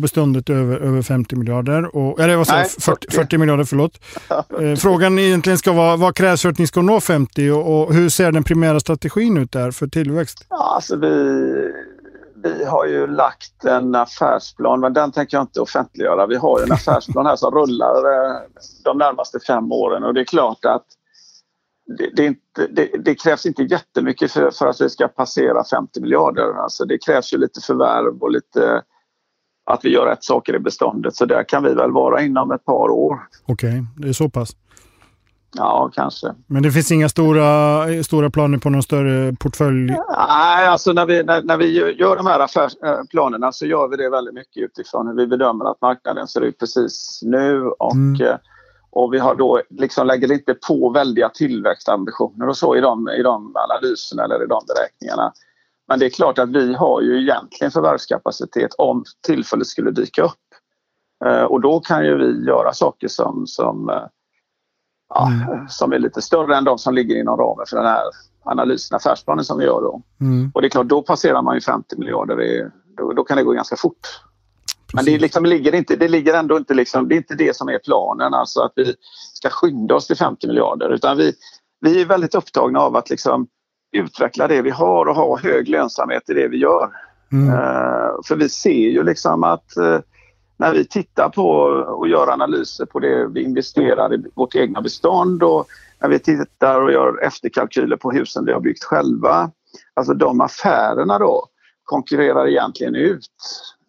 beståndet 0.01 0.51
över, 0.51 0.77
över 0.77 1.03
50 1.03 1.37
miljarder, 1.37 1.97
och, 1.97 2.21
eller 2.21 2.37
vad 2.37 2.47
säger 2.47 2.81
40, 2.81 3.11
40 3.11 3.39
miljarder, 3.39 3.65
förlåt. 3.65 4.01
eh, 4.31 4.77
frågan 4.77 5.19
egentligen 5.19 5.59
ska 5.59 5.73
vara, 5.73 5.97
vad 5.97 6.17
krävs 6.17 6.43
för 6.43 6.49
att 6.49 6.59
ni 6.59 6.67
ska 6.67 6.83
nå 6.83 7.01
50 7.01 7.51
och, 7.51 7.81
och 7.81 7.95
hur 7.95 8.09
ser 8.09 8.33
den 8.33 8.45
primära 8.45 8.81
strategin 8.81 9.37
ut 9.37 9.53
där 9.53 9.71
för 9.71 9.87
tillväxt? 9.87 10.47
Ja, 10.51 10.75
alltså 10.75 10.97
vi, 10.97 11.09
vi 12.45 12.65
har 12.65 12.87
ju 12.87 13.07
lagt 13.07 13.65
en 13.65 13.95
affärsplan, 13.95 14.81
men 14.81 14.93
den 14.93 15.13
tänker 15.13 15.37
jag 15.37 15.45
inte 15.45 15.61
offentliggöra. 15.61 16.27
Vi 16.27 16.37
har 16.37 16.63
en 16.63 16.73
affärsplan 16.73 17.27
här 17.27 17.37
som 17.37 17.55
rullar 17.55 17.97
eh, 17.97 18.41
de 18.85 18.99
närmaste 18.99 19.41
fem 19.41 19.73
åren 19.73 20.05
och 20.05 20.15
det 20.15 20.21
är 20.21 20.25
klart 20.25 20.65
att 20.65 20.87
det, 21.99 22.11
det, 22.17 22.27
inte, 22.27 22.67
det, 22.71 22.91
det 23.05 23.15
krävs 23.15 23.47
inte 23.47 23.63
jättemycket 23.63 24.33
för, 24.33 24.51
för 24.51 24.67
att 24.67 24.81
vi 24.81 24.91
ska 24.91 25.09
passera 25.09 25.65
50 25.65 26.01
miljarder. 26.01 26.63
Alltså 26.63 26.85
det 26.85 26.99
krävs 26.99 27.33
ju 27.33 27.39
lite 27.39 27.61
förvärv 27.61 28.23
och 28.23 28.31
lite 28.31 28.83
att 29.67 29.85
vi 29.85 29.93
gör 29.93 30.07
rätt 30.07 30.25
saker 30.25 30.55
i 30.55 30.59
beståndet. 30.59 31.17
Så 31.17 31.27
där 31.27 31.49
kan 31.49 31.63
vi 31.63 31.75
väl 31.75 31.93
vara 31.93 32.23
inom 32.23 32.51
ett 32.53 32.65
par 32.65 32.89
år. 32.89 33.19
Okej, 33.47 33.69
okay, 33.69 33.83
det 33.97 34.09
är 34.09 34.13
så 34.13 34.29
pass. 34.29 34.57
Ja, 35.57 35.91
kanske. 35.95 36.35
Men 36.47 36.63
det 36.63 36.71
finns 36.71 36.93
inga 36.93 37.09
stora, 37.09 37.85
stora 38.05 38.31
planer 38.31 38.59
på 38.59 38.71
någon 38.71 38.83
större 38.83 39.33
portfölj? 39.33 39.87
Nej, 39.87 40.67
alltså 40.67 40.93
när 40.93 41.07
vi, 41.07 41.23
när, 41.23 41.43
när 41.43 41.57
vi 41.57 41.95
gör 41.99 42.17
de 42.17 42.27
här 42.27 42.41
affärsplanerna 42.41 43.53
så 43.53 43.67
gör 43.67 43.89
vi 43.89 43.97
det 43.97 44.11
väldigt 44.11 44.35
mycket 44.35 44.63
utifrån 44.63 45.07
hur 45.07 45.15
vi 45.15 45.27
bedömer 45.27 45.71
att 45.71 45.81
marknaden 45.81 46.29
ser 46.29 46.41
ut 46.41 46.59
precis 46.59 47.21
nu. 47.23 47.67
Och, 47.69 47.95
mm. 47.95 48.21
Eh, 48.21 48.37
och 48.91 49.15
vi 49.15 49.19
har 49.19 49.35
då 49.35 49.63
liksom 49.71 50.07
lägger 50.07 50.33
inte 50.33 50.55
på 50.69 50.91
väldiga 50.91 51.29
tillväxtambitioner 51.29 52.49
och 52.49 52.57
så 52.57 52.77
i 52.77 52.81
de, 52.81 53.09
i 53.09 53.23
de 53.23 53.57
analyserna 53.57 54.25
eller 54.25 54.45
i 54.45 54.47
de 54.47 54.63
beräkningarna. 54.67 55.33
Men 55.89 55.99
det 55.99 56.07
är 56.07 56.11
klart 56.11 56.39
att 56.39 56.49
vi 56.49 56.75
har 56.75 57.01
ju 57.01 57.23
egentligen 57.23 57.71
förvärvskapacitet 57.71 58.75
om 58.79 59.05
tillfället 59.27 59.67
skulle 59.67 59.91
dyka 59.91 60.23
upp. 60.23 60.33
Eh, 61.25 61.43
och 61.43 61.61
då 61.61 61.81
kan 61.81 62.05
ju 62.05 62.17
vi 62.17 62.47
göra 62.47 62.73
saker 62.73 63.09
som, 63.09 63.47
som 63.47 63.89
eh, 63.89 64.03
ja, 65.09 65.31
mm. 65.31 65.69
som 65.69 65.93
är 65.93 65.99
lite 65.99 66.23
större 66.23 66.57
än 66.57 66.65
de 66.65 66.79
som 66.79 66.95
ligger 66.95 67.17
inom 67.17 67.39
ramen 67.39 67.67
för 67.69 67.77
den 67.77 67.87
här 67.87 68.03
analysen, 68.45 68.97
affärsplanen 68.97 69.45
som 69.45 69.59
vi 69.59 69.65
gör 69.65 69.81
då. 69.81 70.03
Mm. 70.21 70.51
Och 70.55 70.63
det 70.63 70.69
är 70.69 70.71
klart, 70.71 70.87
då 70.87 71.03
passerar 71.03 71.43
man 71.43 71.55
ju 71.55 71.61
50 71.61 71.97
miljarder. 71.99 72.37
Det, 72.37 72.71
då, 72.97 73.13
då, 73.13 73.25
kan 73.25 73.37
det 73.37 73.43
gå 73.43 73.53
ganska 73.53 73.77
fort. 73.77 73.99
Precis. 74.87 74.95
Men 74.95 75.05
det, 75.05 75.19
liksom 75.19 75.45
ligger 75.45 75.75
inte, 75.75 75.97
det 75.97 76.09
ligger 76.09 76.35
ändå 76.35 76.57
inte 76.57 76.75
liksom, 76.75 77.09
det 77.09 77.15
är 77.15 77.17
inte 77.17 77.35
det 77.35 77.57
som 77.57 77.69
är 77.69 77.79
planen, 77.79 78.35
alltså 78.35 78.61
att 78.61 78.73
vi 78.77 78.95
ska 79.35 79.49
skynda 79.51 79.95
oss 79.95 80.07
till 80.07 80.17
50 80.17 80.47
miljarder. 80.47 80.95
Utan 80.95 81.17
vi, 81.17 81.33
vi 81.81 82.03
är 82.03 82.07
väldigt 82.07 82.35
upptagna 82.35 82.81
av 82.81 82.97
att 82.97 83.11
liksom 83.11 83.47
utveckla 83.93 84.49
det 84.49 84.63
vi 84.63 84.71
har 84.71 85.07
och 85.07 85.17
ha 85.17 85.39
hög 85.39 85.69
lönsamhet 85.69 86.31
i 86.31 86.35
det 86.35 86.49
vi 86.49 86.57
gör. 86.57 86.91
Mm. 87.33 87.49
Uh, 87.49 88.11
för 88.25 88.37
vi 88.37 88.49
ser 88.49 88.91
ju 88.91 89.03
liksom 89.03 89.45
att 89.45 89.73
uh, 89.81 89.99
när 90.65 90.75
vi 90.75 90.85
tittar 90.85 91.29
på 91.29 91.49
och 91.99 92.09
gör 92.09 92.33
analyser 92.33 92.87
på 92.87 93.01
det 93.01 93.27
vi 93.27 93.43
investerar 93.43 94.15
i 94.15 94.25
vårt 94.35 94.55
egna 94.55 94.81
bestånd 94.81 95.43
och 95.43 95.67
när 96.01 96.09
vi 96.09 96.19
tittar 96.19 96.81
och 96.81 96.93
gör 96.93 97.25
efterkalkyler 97.25 97.97
på 97.97 98.11
husen 98.11 98.45
vi 98.45 98.53
har 98.53 98.61
byggt 98.61 98.85
själva. 98.85 99.51
Alltså 99.95 100.15
de 100.15 100.41
affärerna 100.41 101.19
då 101.19 101.47
konkurrerar 101.85 102.49
egentligen 102.49 102.95
ut 102.95 103.27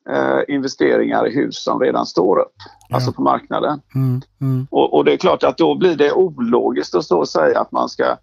eh, 0.09 0.55
investeringar 0.55 1.27
i 1.27 1.35
hus 1.35 1.63
som 1.63 1.79
redan 1.79 2.05
står 2.05 2.39
upp, 2.39 2.55
ja. 2.89 2.95
alltså 2.95 3.11
på 3.11 3.21
marknaden. 3.21 3.81
Mm, 3.95 4.21
mm. 4.41 4.67
Och, 4.71 4.93
och, 4.93 5.05
det 5.05 5.13
är 5.13 5.17
klart 5.17 5.43
att 5.43 5.57
då 5.57 5.75
blir 5.75 5.95
det 5.95 6.11
ologiskt 6.11 6.95
att 6.95 7.05
stå 7.05 7.19
och 7.19 7.29
säga 7.29 7.59
att 7.59 7.71
man 7.71 7.89
ska 7.89 8.17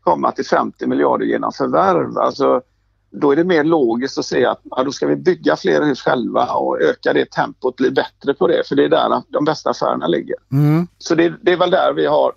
komma 0.00 0.32
till 0.32 0.46
50 0.46 0.86
miljarder 0.86 1.26
genom 1.26 1.52
förvärv. 1.52 2.18
Alltså, 2.18 2.62
då 3.10 3.32
är 3.32 3.36
det 3.36 3.44
mer 3.44 3.64
logiskt 3.64 4.18
att 4.18 4.24
säga 4.24 4.50
att 4.50 4.60
ja, 4.64 4.84
då 4.84 4.92
ska 4.92 5.06
vi 5.06 5.16
bygga 5.16 5.56
fler 5.56 5.82
hus 5.82 6.00
själva 6.00 6.46
och 6.46 6.80
öka 6.80 7.12
det 7.12 7.30
tempot, 7.30 7.76
bli 7.76 7.90
bättre 7.90 8.34
på 8.34 8.46
det, 8.46 8.68
för 8.68 8.76
det 8.76 8.84
är 8.84 8.88
där 8.88 9.22
de 9.28 9.44
bästa 9.44 9.70
affärerna 9.70 10.06
ligger. 10.06 10.36
Mm. 10.52 10.86
Så 10.98 11.14
det, 11.14 11.34
det, 11.42 11.52
är 11.52 11.56
väl 11.56 11.70
där 11.70 11.92
vi 11.92 12.06
har 12.06 12.32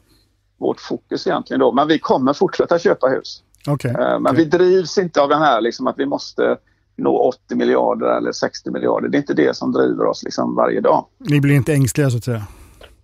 vårt 0.59 0.79
fokus 0.79 1.27
egentligen 1.27 1.59
då. 1.59 1.71
Men 1.71 1.87
vi 1.87 1.99
kommer 1.99 2.33
fortsätta 2.33 2.79
köpa 2.79 3.07
hus. 3.07 3.43
Okay. 3.67 3.91
Eh, 3.91 4.19
men 4.19 4.35
vi 4.35 4.45
drivs 4.45 4.97
inte 4.97 5.21
av 5.21 5.29
den 5.29 5.41
här 5.41 5.61
liksom 5.61 5.87
att 5.87 5.95
vi 5.97 6.05
måste 6.05 6.57
nå 6.97 7.17
80 7.45 7.55
miljarder 7.55 8.17
eller 8.17 8.31
60 8.31 8.71
miljarder. 8.71 9.09
Det 9.09 9.17
är 9.17 9.19
inte 9.19 9.33
det 9.33 9.55
som 9.55 9.71
driver 9.71 10.05
oss 10.05 10.23
liksom 10.23 10.55
varje 10.55 10.81
dag. 10.81 11.05
Ni 11.17 11.41
blir 11.41 11.55
inte 11.55 11.73
ängsliga 11.73 12.09
så 12.09 12.17
att 12.17 12.23
säga? 12.23 12.47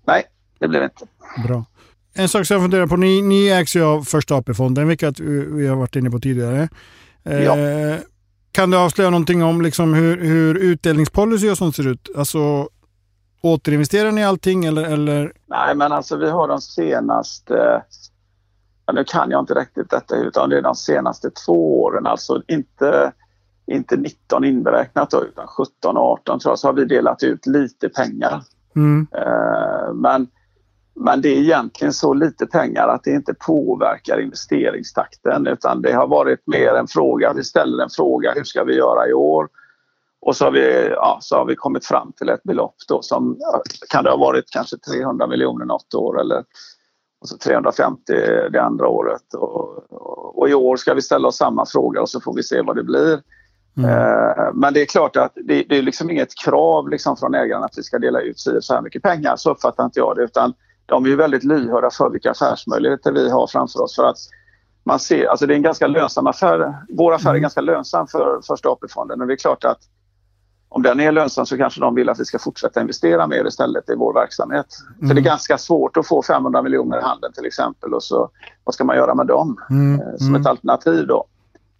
Nej, 0.07 0.23
det 0.59 0.67
blir 0.67 0.79
det 0.79 0.85
inte. 0.85 1.05
Bra. 1.47 1.65
En 2.13 2.29
sak 2.29 2.45
som 2.45 2.53
jag 2.53 2.63
funderar 2.63 2.87
på, 2.87 2.95
ni, 2.95 3.21
ni 3.21 3.47
ägs 3.47 3.75
ju 3.75 3.83
av 3.83 4.01
Första 4.01 4.35
AP-fonden, 4.35 4.87
vilket 4.87 5.19
vi 5.19 5.67
har 5.67 5.75
varit 5.75 5.95
inne 5.95 6.09
på 6.09 6.19
tidigare. 6.19 6.69
Ja. 7.29 7.57
Eh, 7.57 7.99
kan 8.51 8.71
du 8.71 8.77
avslöja 8.77 9.09
någonting 9.09 9.43
om 9.43 9.61
liksom 9.61 9.93
hur, 9.93 10.17
hur 10.17 10.55
utdelningspolicy 10.55 11.49
och 11.49 11.57
sånt 11.57 11.75
ser 11.75 11.87
ut? 11.87 12.09
Alltså 12.15 12.69
återinvesterar 13.41 14.11
ni 14.11 14.25
allting 14.25 14.65
eller, 14.65 14.83
eller? 14.83 15.33
Nej 15.47 15.75
men 15.75 15.91
alltså 15.91 16.17
vi 16.17 16.29
har 16.29 16.47
de 16.47 16.61
senaste, 16.61 17.83
ja, 18.85 18.93
nu 18.93 19.03
kan 19.03 19.31
jag 19.31 19.39
inte 19.39 19.53
riktigt 19.53 19.89
detta 19.89 20.15
utan 20.15 20.49
det 20.49 20.57
är 20.57 20.61
de 20.61 20.75
senaste 20.75 21.29
två 21.45 21.83
åren, 21.83 22.07
alltså 22.07 22.41
inte, 22.47 23.11
inte 23.67 23.97
19 23.97 24.43
inberäknat 24.43 25.09
då, 25.09 25.23
utan 25.23 25.47
17 25.47 25.97
och 25.97 26.03
18 26.03 26.39
tror 26.39 26.51
jag, 26.51 26.59
så 26.59 26.67
har 26.67 26.73
vi 26.73 26.85
delat 26.85 27.23
ut 27.23 27.45
lite 27.45 27.89
pengar. 27.89 28.43
Mm. 28.75 29.07
Eh, 29.11 29.93
men 29.93 30.27
men 30.99 31.21
det 31.21 31.29
är 31.29 31.37
egentligen 31.37 31.93
så 31.93 32.13
lite 32.13 32.45
pengar 32.45 32.87
att 32.87 33.03
det 33.03 33.11
inte 33.11 33.33
påverkar 33.33 34.19
investeringstakten 34.19 35.47
utan 35.47 35.81
det 35.81 35.93
har 35.93 36.07
varit 36.07 36.47
mer 36.47 36.73
en 36.73 36.87
fråga, 36.87 37.33
vi 37.33 37.43
ställer 37.43 37.83
en 37.83 37.89
fråga, 37.89 38.33
hur 38.35 38.43
ska 38.43 38.63
vi 38.63 38.75
göra 38.75 39.07
i 39.07 39.13
år? 39.13 39.47
Och 40.21 40.35
så 40.35 40.45
har 40.45 40.51
vi, 40.51 40.89
ja, 40.89 41.17
så 41.21 41.35
har 41.35 41.45
vi 41.45 41.55
kommit 41.55 41.85
fram 41.85 42.11
till 42.11 42.29
ett 42.29 42.43
belopp 42.43 42.75
då 42.87 43.01
som 43.01 43.37
kan 43.89 44.03
det 44.03 44.09
ha 44.09 44.17
varit 44.17 44.45
kanske 44.51 44.77
300 44.77 45.27
miljoner 45.27 45.65
något 45.65 45.93
år 45.93 46.21
eller 46.21 46.43
och 47.21 47.29
så 47.29 47.37
350 47.37 48.01
det 48.51 48.61
andra 48.61 48.87
året. 48.87 49.33
Och, 49.33 49.77
och, 49.91 50.37
och, 50.37 50.49
i 50.49 50.53
år 50.53 50.75
ska 50.75 50.93
vi 50.93 51.01
ställa 51.01 51.27
oss 51.27 51.37
samma 51.37 51.65
fråga 51.65 52.01
och 52.01 52.09
så 52.09 52.21
får 52.21 52.35
vi 52.35 52.43
se 52.43 52.61
vad 52.61 52.75
det 52.75 52.83
blir. 52.83 53.21
Mm. 53.77 53.89
Eh, 53.89 54.53
men 54.53 54.73
det 54.73 54.81
är 54.81 54.85
klart 54.85 55.15
att 55.15 55.31
det, 55.35 55.63
det 55.69 55.77
är 55.77 55.81
liksom 55.81 56.09
inget 56.09 56.35
krav 56.45 56.89
liksom 56.89 57.17
från 57.17 57.35
ägarna 57.35 57.65
att 57.65 57.77
vi 57.77 57.83
ska 57.83 57.99
dela 57.99 58.21
ut 58.21 58.39
så 58.39 58.73
här 58.73 58.81
mycket 58.81 59.03
pengar, 59.03 59.35
så 59.35 59.51
uppfattar 59.51 59.85
inte 59.85 59.99
jag 59.99 60.15
det. 60.15 60.23
Utan 60.23 60.53
de 60.87 61.05
är 61.05 61.09
ju 61.09 61.15
väldigt 61.15 61.43
lyhörda 61.43 61.89
för 61.89 62.09
vilka 62.09 62.31
affärsmöjligheter 62.31 63.11
vi 63.11 63.29
har 63.29 63.47
framför 63.47 63.81
oss. 63.81 63.95
För 63.95 64.03
att 64.03 64.17
man 64.83 64.99
ser, 64.99 65.25
alltså 65.25 65.45
det 65.45 65.53
är 65.53 65.55
en 65.55 65.61
ganska 65.61 65.87
lönsam 65.87 66.27
affär. 66.27 66.75
Vår 66.89 67.13
affär 67.13 67.29
är 67.29 67.33
mm. 67.33 67.41
ganska 67.41 67.61
lönsam 67.61 68.07
för 68.07 68.41
Första 68.47 68.69
AP-fonden 68.69 69.21
och 69.21 69.27
det 69.27 69.33
är 69.33 69.37
klart 69.37 69.63
att 69.63 69.79
om 70.69 70.83
den 70.83 70.99
är 70.99 71.11
lönsam 71.11 71.45
så 71.45 71.57
kanske 71.57 71.81
de 71.81 71.95
vill 71.95 72.09
att 72.09 72.19
vi 72.19 72.25
ska 72.25 72.39
fortsätta 72.39 72.81
investera 72.81 73.27
mer 73.27 73.47
istället 73.47 73.89
i 73.89 73.95
vår 73.95 74.13
verksamhet. 74.13 74.67
Mm. 74.95 75.07
För 75.07 75.15
det 75.15 75.21
är 75.21 75.23
ganska 75.23 75.57
svårt 75.57 75.97
att 75.97 76.07
få 76.07 76.23
500 76.23 76.61
miljoner 76.61 76.99
i 76.99 77.01
handen 77.01 77.33
till 77.33 77.45
exempel 77.45 77.93
och 77.93 78.03
så 78.03 78.29
vad 78.63 78.75
ska 78.75 78.83
man 78.83 78.95
göra 78.95 79.15
med 79.15 79.27
dem 79.27 79.57
mm. 79.69 80.01
Eh, 80.01 80.17
som 80.17 80.35
ett 80.35 80.39
mm. 80.39 80.47
alternativ 80.47 81.07
då? 81.07 81.25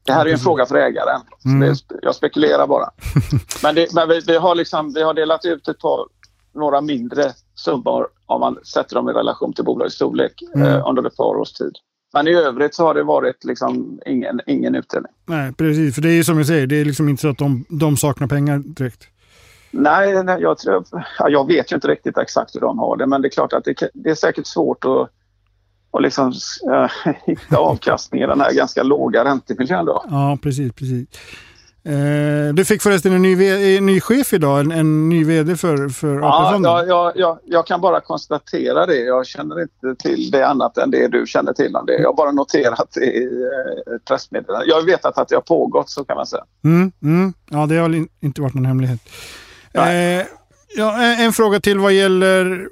Det 0.04 0.14
här 0.14 0.26
är 0.26 0.34
en 0.34 0.40
fråga 0.40 0.66
för 0.66 0.76
ägaren. 0.76 1.22
Mm. 1.46 1.70
Är, 1.70 1.76
jag 2.02 2.16
spekulerar 2.16 2.68
bara. 2.68 2.90
men, 3.64 3.76
det, 3.76 3.94
men 3.94 4.10
vi, 4.10 4.20
vi, 4.28 4.38
har 4.38 4.56
liksom, 4.56 4.94
vi 4.94 5.04
har 5.04 5.14
delat 5.14 5.46
ut 5.46 5.68
ett 5.68 5.80
par, 5.80 6.06
några 6.58 6.82
mindre 6.82 7.24
summor 7.56 8.08
om 8.26 8.40
man 8.40 8.58
sätter 8.64 8.96
dem 8.96 9.10
i 9.10 9.14
relation 9.14 9.54
till 9.54 9.64
bolagets 9.64 9.96
storlek 9.96 10.44
mm. 10.56 10.68
eh, 10.68 10.90
under 10.90 11.08
ett 11.08 11.18
par 11.18 11.36
års 11.36 11.52
tid. 11.54 11.72
Men 12.14 12.28
i 12.28 12.34
övrigt 12.34 12.76
så 12.76 12.86
har 12.86 12.94
det 12.94 13.04
varit 13.04 13.44
liksom 13.44 14.00
ingen, 14.06 14.42
ingen 14.48 14.76
utdelning. 14.76 15.12
Nej, 15.26 15.54
precis. 15.54 15.96
För 15.96 16.02
det 16.02 16.10
är 16.10 16.14
ju 16.14 16.24
som 16.24 16.38
jag 16.38 16.48
säger, 16.48 16.68
det 16.68 16.76
är 16.76 16.86
liksom 16.86 17.10
inte 17.10 17.22
så 17.22 17.30
att 17.30 17.38
de, 17.38 17.66
de 17.70 17.98
saknar 17.98 18.28
pengar 18.28 18.58
direkt. 18.58 19.08
Nej, 19.72 20.24
nej 20.24 20.42
jag, 20.42 20.58
tror, 20.58 20.86
jag 21.28 21.48
vet 21.48 21.72
ju 21.72 21.76
inte 21.76 21.88
riktigt 21.88 22.18
exakt 22.18 22.56
hur 22.56 22.60
de 22.60 22.80
har 22.80 22.98
det, 22.98 23.08
men 23.08 23.22
det 23.22 23.28
är 23.28 23.30
klart 23.30 23.54
att 23.54 23.64
det, 23.64 23.90
det 23.94 24.10
är 24.10 24.16
säkert 24.16 24.48
svårt 24.48 24.86
att 24.86 25.10
och 25.92 26.02
liksom 26.02 26.34
äh, 26.72 27.14
hitta 27.26 27.58
avkastning 27.58 28.22
i 28.22 28.28
den 28.28 28.42
här 28.42 28.54
ganska 28.54 28.84
låga 28.84 29.26
räntemiljön. 29.26 29.86
Då. 29.86 30.06
Ja, 30.10 30.38
precis. 30.42 30.74
precis. 30.74 31.08
Eh, 31.88 32.54
du 32.54 32.66
fick 32.66 32.82
förresten 32.82 33.14
en 33.14 33.22
ny, 33.22 33.48
en 33.78 33.86
ny 33.86 34.02
chef 34.02 34.34
idag, 34.34 34.60
en, 34.60 34.72
en 34.72 35.10
ny 35.10 35.24
vd 35.24 35.58
för, 35.58 35.90
för 35.90 36.18
AP-fonden. 36.18 36.72
Ja, 36.72 36.86
ja, 36.88 37.12
ja, 37.16 37.40
jag 37.46 37.68
kan 37.68 37.82
bara 37.82 38.02
konstatera 38.02 38.86
det. 38.86 39.00
Jag 39.00 39.28
känner 39.28 39.62
inte 39.62 40.04
till 40.04 40.32
det 40.32 40.48
annat 40.48 40.78
än 40.78 40.92
det 40.92 41.08
du 41.08 41.26
känner 41.28 41.54
till 41.54 41.76
om 41.76 41.86
det. 41.86 41.94
Jag 41.94 42.10
har 42.10 42.16
bara 42.16 42.32
noterat 42.32 42.90
det 42.94 43.06
i 43.06 43.26
eh, 43.26 43.96
ett 43.96 44.06
pressmeddelande. 44.06 44.68
Jag 44.68 44.76
har 44.76 44.84
vetat 44.84 45.18
att 45.18 45.28
det 45.28 45.36
har 45.36 45.42
pågått 45.42 45.90
så 45.90 46.04
kan 46.04 46.16
man 46.16 46.26
säga. 46.26 46.44
Mm, 46.64 46.92
mm. 47.04 47.34
Ja, 47.50 47.66
det 47.66 47.76
har 47.76 48.06
inte 48.20 48.42
varit 48.42 48.54
någon 48.54 48.66
hemlighet. 48.66 49.00
Eh, 49.74 49.84
ja, 50.78 51.02
en 51.02 51.34
fråga 51.34 51.60
till 51.60 51.80
vad 51.80 51.94
gäller 51.94 52.68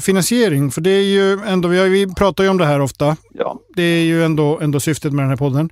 finansiering. 0.00 0.70
För 0.70 0.80
det 0.80 0.90
är 0.90 1.02
ju 1.02 1.40
ändå, 1.46 1.68
vi, 1.68 1.78
har, 1.78 1.86
vi 1.86 2.14
pratar 2.14 2.44
ju 2.44 2.50
om 2.50 2.58
det 2.58 2.66
här 2.66 2.80
ofta. 2.80 3.16
Ja. 3.32 3.58
Det 3.76 3.82
är 3.82 4.04
ju 4.04 4.24
ändå, 4.24 4.58
ändå 4.60 4.80
syftet 4.80 5.12
med 5.12 5.22
den 5.22 5.30
här 5.30 5.36
podden. 5.36 5.70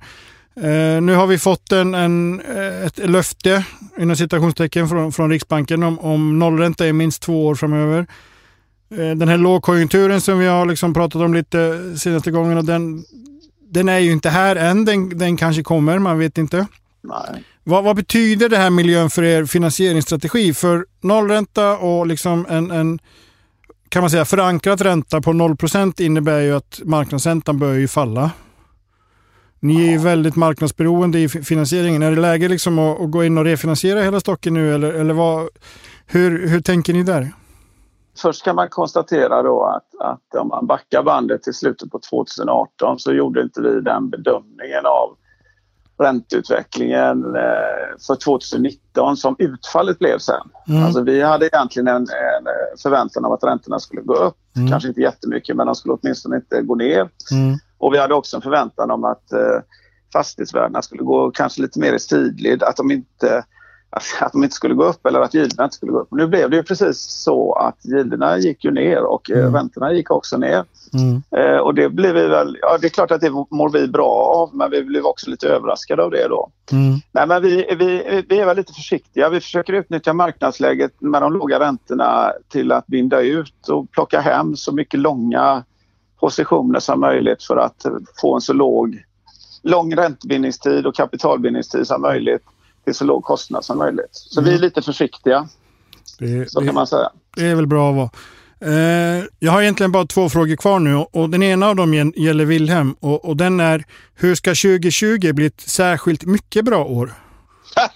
Eh, 0.55 1.01
nu 1.01 1.15
har 1.15 1.27
vi 1.27 1.37
fått 1.37 1.71
en, 1.71 1.93
en, 1.93 2.41
eh, 2.41 2.85
ett 2.85 2.97
löfte 2.97 3.65
inom 3.97 4.15
citationstecken 4.15 4.89
från, 4.89 5.11
från 5.11 5.29
Riksbanken 5.29 5.83
om, 5.83 5.99
om 5.99 6.39
nollränta 6.39 6.87
i 6.87 6.93
minst 6.93 7.21
två 7.21 7.47
år 7.47 7.55
framöver. 7.55 8.07
Eh, 8.91 8.97
den 8.97 9.27
här 9.27 9.37
lågkonjunkturen 9.37 10.21
som 10.21 10.39
vi 10.39 10.47
har 10.47 10.65
liksom 10.65 10.93
pratat 10.93 11.21
om 11.21 11.33
lite 11.33 11.79
senaste 11.99 12.31
gångerna, 12.31 12.61
den, 12.61 13.03
den 13.69 13.89
är 13.89 13.99
ju 13.99 14.11
inte 14.11 14.29
här 14.29 14.55
än. 14.55 14.85
Den, 14.85 15.17
den 15.17 15.37
kanske 15.37 15.63
kommer, 15.63 15.99
man 15.99 16.19
vet 16.19 16.37
inte. 16.37 16.67
Nej. 17.01 17.43
Vad, 17.63 17.83
vad, 17.83 17.95
betyder 17.95 18.49
det 18.49 18.57
här 18.57 18.69
miljön 18.69 19.09
för 19.09 19.23
er 19.23 19.45
finansieringsstrategi? 19.45 20.53
För 20.53 20.85
nollränta 21.01 21.77
och 21.77 22.07
liksom 22.07 22.45
en, 22.49 22.71
en 22.71 22.99
kan 23.89 24.01
man 24.01 24.09
säga 24.09 24.25
förankrat 24.25 24.81
ränta 24.81 25.21
på 25.21 25.31
0% 25.31 26.01
innebär 26.01 26.39
ju 26.39 26.55
att 26.55 26.81
marknadsräntan 26.83 27.59
börjar 27.59 27.79
ju 27.79 27.87
falla. 27.87 28.31
Ni 29.63 29.87
är 29.87 29.91
ju 29.91 29.97
väldigt 29.97 30.35
marknadsberoende 30.35 31.19
i 31.19 31.29
finansieringen. 31.29 32.01
Är 32.01 32.11
det 32.11 32.21
läge 32.21 32.47
liksom 32.47 32.79
att, 32.79 33.01
att 33.01 33.11
gå 33.11 33.23
in 33.23 33.37
och 33.37 33.43
refinansiera 33.43 34.01
hela 34.01 34.19
stocken 34.19 34.53
nu 34.53 34.75
eller, 34.75 34.93
eller 34.93 35.13
vad, 35.13 35.49
hur, 36.07 36.47
hur 36.47 36.61
tänker 36.61 36.93
ni 36.93 37.03
där? 37.03 37.31
Först 38.17 38.43
kan 38.43 38.55
man 38.55 38.69
konstatera 38.69 39.43
då 39.43 39.63
att, 39.63 40.07
att 40.07 40.41
om 40.41 40.47
man 40.47 40.67
backar 40.67 41.03
bandet 41.03 41.43
till 41.43 41.53
slutet 41.53 41.91
på 41.91 41.99
2018 42.09 42.99
så 42.99 43.13
gjorde 43.13 43.41
inte 43.41 43.61
vi 43.61 43.81
den 43.81 44.09
bedömningen 44.09 44.85
av 44.85 45.17
ränteutvecklingen 45.99 47.35
eh, 47.35 47.97
för 48.07 48.15
2019 48.15 49.17
som 49.17 49.35
utfallet 49.39 49.99
blev 49.99 50.17
sen. 50.17 50.49
Mm. 50.67 50.83
Alltså 50.83 51.01
vi 51.01 51.21
hade 51.21 51.45
egentligen 51.45 51.87
en, 51.87 52.01
en 52.01 52.47
förväntan 52.83 53.25
av 53.25 53.33
att 53.33 53.43
räntorna 53.43 53.79
skulle 53.79 54.01
gå 54.01 54.13
upp. 54.13 54.37
Mm. 54.55 54.69
Kanske 54.69 54.89
inte 54.89 55.01
jättemycket 55.01 55.55
men 55.55 55.65
de 55.65 55.75
skulle 55.75 55.93
åtminstone 56.01 56.35
inte 56.35 56.61
gå 56.61 56.75
ner. 56.75 57.09
Mm. 57.31 57.57
Och 57.81 57.93
vi 57.93 57.97
hade 57.97 58.13
också 58.13 58.35
en 58.35 58.41
förväntan 58.41 58.91
om 58.91 59.03
att 59.03 59.33
eh, 59.33 59.59
fastighetsvärdena 60.13 60.81
skulle 60.81 61.03
gå 61.03 61.31
kanske 61.31 61.61
lite 61.61 61.79
mer 61.79 61.93
i 61.93 61.99
sidled, 61.99 62.63
att 62.63 62.77
de 62.77 62.91
inte 62.91 63.43
att 64.19 64.31
de 64.31 64.43
inte 64.43 64.55
skulle 64.55 64.73
gå 64.73 64.83
upp 64.83 65.05
eller 65.05 65.21
att 65.21 65.33
gilderna 65.33 65.63
inte 65.63 65.75
skulle 65.75 65.91
gå 65.91 65.99
upp. 65.99 66.07
Nu 66.11 66.27
blev 66.27 66.49
det 66.49 66.55
ju 66.55 66.63
precis 66.63 66.99
så 66.99 67.53
att 67.53 67.85
gilderna 67.85 68.37
gick 68.37 68.65
ju 68.65 68.71
ner 68.71 69.03
och 69.03 69.31
eh, 69.31 69.39
mm. 69.39 69.55
räntorna 69.55 69.93
gick 69.93 70.11
också 70.11 70.37
ner. 70.37 70.63
Mm. 70.93 71.23
Eh, 71.35 71.57
och 71.57 71.75
det 71.75 71.89
blev 71.89 72.15
vi 72.15 72.27
väl, 72.27 72.57
ja 72.61 72.77
det 72.81 72.87
är 72.87 72.89
klart 72.89 73.11
att 73.11 73.21
det 73.21 73.29
mår 73.29 73.69
vi 73.69 73.87
bra 73.87 74.09
av 74.09 74.55
men 74.55 74.71
vi 74.71 74.83
blev 74.83 75.05
också 75.05 75.29
lite 75.29 75.47
överraskade 75.47 76.03
av 76.03 76.11
det 76.11 76.27
då. 76.27 76.51
Mm. 76.71 76.99
Nej 77.11 77.27
men 77.27 77.41
vi, 77.41 77.75
vi, 77.79 78.23
vi 78.29 78.39
är 78.39 78.45
väl 78.45 78.57
lite 78.57 78.73
försiktiga. 78.73 79.29
Vi 79.29 79.39
försöker 79.39 79.73
utnyttja 79.73 80.13
marknadsläget 80.13 81.01
med 81.01 81.21
de 81.21 81.33
låga 81.33 81.59
räntorna 81.59 82.31
till 82.49 82.71
att 82.71 82.87
binda 82.87 83.21
ut 83.21 83.67
och 83.67 83.91
plocka 83.91 84.21
hem 84.21 84.55
så 84.55 84.71
mycket 84.71 84.99
långa 84.99 85.63
positioner 86.21 86.79
som 86.79 86.99
möjligt 86.99 87.43
för 87.43 87.57
att 87.57 87.85
få 88.21 88.35
en 88.35 88.41
så 88.41 88.53
låg 88.53 89.03
lång 89.63 89.95
räntebindningstid 89.95 90.85
och 90.85 90.95
kapitalbindningstid 90.95 91.87
som 91.87 92.01
möjligt 92.01 92.43
till 92.85 92.95
så 92.95 93.05
låg 93.05 93.23
kostnad 93.23 93.65
som 93.65 93.77
möjligt. 93.77 94.09
Så 94.11 94.39
mm. 94.39 94.49
vi 94.49 94.51
är 94.51 94.57
mm. 94.57 94.65
lite 94.65 94.81
försiktiga. 94.81 95.47
Det, 96.19 96.51
så 96.51 96.59
det, 96.59 96.65
kan 96.65 96.75
man 96.75 96.87
säga. 96.87 97.09
Det 97.35 97.47
är 97.47 97.55
väl 97.55 97.67
bra 97.67 97.89
att 97.89 97.95
vara. 97.95 98.09
Eh, 98.63 99.23
jag 99.39 99.51
har 99.51 99.61
egentligen 99.61 99.91
bara 99.91 100.05
två 100.05 100.29
frågor 100.29 100.55
kvar 100.55 100.79
nu 100.79 100.95
och 100.95 101.29
den 101.29 101.43
ena 101.43 101.67
av 101.67 101.75
dem 101.75 102.13
gäller 102.15 102.45
Wilhelm 102.45 102.95
och, 102.99 103.25
och 103.25 103.37
den 103.37 103.59
är 103.59 103.83
hur 104.15 104.35
ska 104.35 104.49
2020 104.49 105.33
bli 105.33 105.45
ett 105.45 105.61
särskilt 105.61 106.25
mycket 106.25 106.65
bra 106.65 106.85
år? 106.85 107.13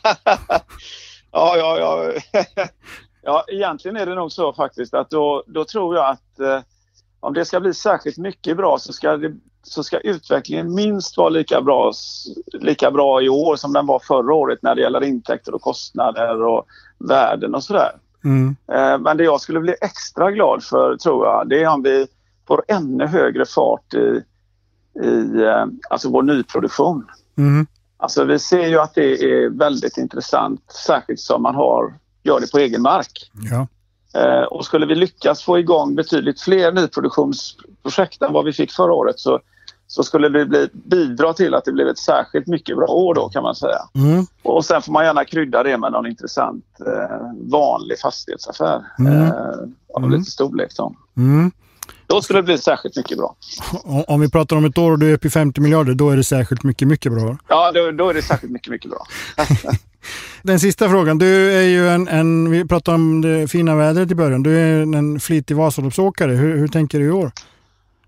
ja, 1.32 1.58
ja, 1.58 1.77
ja. 1.79 2.12
ja, 3.24 3.46
egentligen 3.48 3.98
är 3.98 4.05
det 4.05 4.15
nog 4.15 4.32
så 4.32 4.53
faktiskt 4.53 4.94
att 4.94 5.10
då, 5.10 5.44
då 5.48 5.65
tror 5.65 5.96
jag 5.96 6.10
att 6.10 6.39
eh, 6.39 6.60
om 7.25 7.34
det 7.34 7.46
ska 7.46 7.60
bli 7.60 7.74
särskilt 7.74 8.17
mycket 8.17 8.58
bra 8.58 8.77
så 8.79 8.94
ska, 8.94 9.17
det, 9.17 9.34
så 9.63 9.84
ska 9.84 9.98
utvecklingen 10.00 10.74
minst 10.74 11.17
vara 11.17 11.29
lika 11.29 11.62
bra, 11.62 11.91
lika 12.53 12.91
bra 12.91 13.22
i 13.22 13.29
år 13.29 13.55
som 13.55 13.74
den 13.74 13.86
var 13.86 14.00
förra 14.00 14.34
året 14.34 14.60
när 14.62 14.75
det 14.75 14.82
gäller 14.82 15.03
intäkter 15.03 15.55
och 15.55 15.62
kostnader 15.62 16.44
och 16.44 16.65
värden 16.98 17.55
och 17.55 17.63
sådär. 17.63 17.91
Mm. 18.24 18.55
Eh, 18.72 18.98
men 19.00 19.17
det 19.17 19.24
jag 19.24 19.41
skulle 19.41 19.60
bli 19.60 19.75
extra 19.82 20.32
glad 20.32 20.63
för 20.63 20.98
tror 20.98 21.25
jag, 21.25 21.50
det 21.50 21.63
är 21.63 21.67
om 21.67 21.84
vi 21.84 22.08
får 22.48 22.63
ännu 22.67 23.05
högre 23.05 23.46
fart 23.46 23.94
i, 23.94 24.24
i 25.03 25.41
eh, 25.44 25.65
alltså 25.89 26.10
vår 26.10 26.24
nyproduktion. 26.24 27.05
Mm. 27.38 27.67
Alltså 27.98 28.24
vi 28.24 28.39
ser 28.39 28.67
ju 28.67 28.79
att 28.79 28.96
det 28.96 29.24
är 29.24 29.50
väldigt 29.50 29.98
intressant, 29.98 30.72
särskilt 30.86 31.20
som 31.20 31.41
man 31.41 31.55
har, 31.55 31.94
gör 32.24 32.39
det 32.39 32.51
på 32.51 32.58
egen 32.58 32.82
mark. 32.82 33.32
Ja. 33.51 33.67
Eh, 34.15 34.43
och 34.43 34.65
skulle 34.65 34.86
vi 34.86 34.95
lyckas 34.95 35.43
få 35.43 35.60
igång 35.60 35.95
betydligt 35.95 36.41
fler 36.41 36.72
nyproduktionsprojekt 36.72 38.22
än 38.22 38.34
vad 38.34 38.45
vi 38.45 38.53
fick 38.53 38.72
förra 38.72 38.93
året 38.93 39.19
så, 39.19 39.39
så 39.88 40.03
skulle 40.03 40.29
det 40.29 40.45
bli, 40.45 40.69
bidra 40.74 41.34
till 41.34 41.53
att 41.53 41.65
det 41.65 41.72
blev 41.72 41.88
ett 41.88 41.98
särskilt 41.98 42.48
mycket 42.48 42.77
bra 42.77 42.88
år 42.88 43.13
då 43.13 43.29
kan 43.29 43.43
man 43.43 43.55
säga. 43.55 43.79
Mm. 43.95 44.25
Och 44.43 44.65
sen 44.65 44.81
får 44.81 44.91
man 44.91 45.05
gärna 45.05 45.25
krydda 45.25 45.63
det 45.63 45.77
med 45.77 45.91
någon 45.91 46.07
intressant 46.07 46.65
eh, 46.79 47.27
vanlig 47.51 48.00
fastighetsaffär 48.00 48.86
mm. 49.00 49.24
eh, 49.24 49.29
av 49.93 50.03
mm. 50.03 50.12
lite 50.12 50.31
storlek. 50.31 50.72
Då. 50.77 50.95
Mm. 51.17 51.51
Då 52.15 52.22
skulle 52.22 52.39
det 52.39 52.43
bli 52.43 52.57
särskilt 52.57 52.95
mycket 52.95 53.17
bra. 53.17 53.36
Om 54.07 54.22
vi 54.22 54.29
pratar 54.29 54.55
om 54.55 54.65
ett 54.65 54.77
år 54.77 54.91
och 54.91 55.00
du 55.00 55.10
är 55.10 55.13
uppe 55.13 55.27
i 55.27 55.29
50 55.29 55.62
miljarder, 55.62 55.93
då 55.93 56.10
är 56.10 56.17
det 56.17 56.24
särskilt 56.24 56.63
mycket, 56.63 56.88
mycket 56.88 57.12
bra? 57.12 57.38
Ja, 57.48 57.72
då, 57.72 57.91
då 57.91 58.10
är 58.10 58.13
det 58.13 58.22
särskilt 58.22 58.51
mycket, 58.51 58.72
mycket 58.72 58.91
bra. 58.91 59.05
Den 60.43 60.60
sista 60.60 60.89
frågan. 60.89 61.17
Du 61.17 61.51
är 61.51 61.62
ju 61.62 61.89
en, 61.89 62.07
en, 62.07 62.51
vi 62.51 62.67
pratade 62.67 62.95
om 62.95 63.22
det 63.22 63.48
fina 63.48 63.75
vädret 63.75 64.12
i 64.12 64.15
början. 64.15 64.43
Du 64.43 64.60
är 64.60 64.81
en 64.81 65.19
flitig 65.19 65.55
Vasaloppsåkare. 65.55 66.31
Hur, 66.31 66.57
hur 66.57 66.67
tänker 66.67 67.00
du 67.00 67.05
i 67.05 67.12
år? 67.12 67.31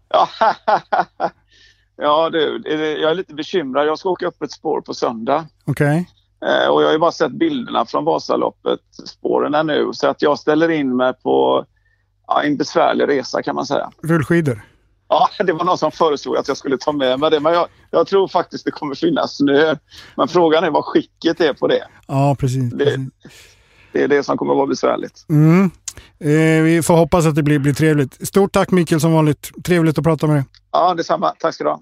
Ja, 0.10 0.30
ja 1.98 2.30
du, 2.30 2.62
jag 3.02 3.12
är 3.12 3.16
lite 3.16 3.34
bekymrad. 3.34 3.88
Jag 3.88 4.00
ska 4.00 4.10
åka 4.10 4.28
upp 4.28 4.42
ett 4.42 4.52
spår 4.52 4.82
på 4.82 4.94
söndag. 4.94 5.48
Okej. 5.66 6.08
Okay. 6.42 6.64
Eh, 6.64 6.70
och 6.70 6.82
jag 6.82 6.88
har 6.88 6.94
ju 6.94 7.00
bara 7.00 7.12
sett 7.12 7.32
bilderna 7.32 7.86
från 7.86 8.06
Vasaloppet, 8.06 8.80
spåren 9.06 9.54
är 9.54 9.64
nu. 9.64 9.90
Så 9.94 10.08
att 10.08 10.22
jag 10.22 10.40
ställer 10.40 10.70
in 10.70 10.96
mig 10.96 11.14
på 11.14 11.66
ja, 12.28 12.44
en 12.44 12.58
besvärlig 12.58 13.08
resa 13.08 13.44
kan 13.44 13.56
man 13.56 13.66
säga. 13.66 13.92
Rullskidor? 14.04 14.62
Ja, 15.10 15.30
det 15.40 15.54
var 15.54 15.66
någon 15.66 15.78
som 15.78 15.92
föreslog 15.92 16.38
att 16.38 16.48
jag 16.48 16.58
skulle 16.58 16.78
ta 16.78 16.92
med 16.92 17.20
mig 17.20 17.32
det. 17.32 17.40
Men 17.40 17.54
jag, 17.54 17.68
jag 17.92 18.08
tror 18.08 18.28
faktiskt 18.28 18.66
det 18.66 18.72
kommer 18.72 18.96
finnas 18.96 19.38
snö. 19.38 19.76
Men 20.16 20.28
frågan 20.28 20.64
är 20.64 20.70
vad 20.70 20.86
skicket 20.86 21.42
är 21.42 21.54
på 21.54 21.68
det. 21.68 21.88
Ja, 22.08 22.36
precis. 22.40 22.74
Det, 22.74 22.86
precis. 22.86 23.10
det 23.92 24.04
är 24.04 24.08
det 24.08 24.24
som 24.24 24.38
kommer 24.38 24.54
att 24.54 24.58
vara 24.58 24.68
besvärligt. 24.68 25.26
Mm. 25.30 25.72
Eh, 26.20 26.64
vi 26.64 26.82
får 26.84 26.98
hoppas 26.98 27.26
att 27.26 27.36
det 27.36 27.44
blir, 27.44 27.60
blir 27.60 27.74
trevligt. 27.74 28.28
Stort 28.28 28.52
tack 28.52 28.72
Mikael 28.72 29.02
som 29.02 29.14
vanligt. 29.14 29.52
Trevligt 29.64 29.98
att 29.98 30.04
prata 30.04 30.28
med 30.28 30.36
dig. 30.36 30.46
Ja, 30.72 30.94
detsamma. 30.94 31.34
Tack 31.40 31.54
ska 31.54 31.64
du 31.64 31.70
ha. 31.70 31.82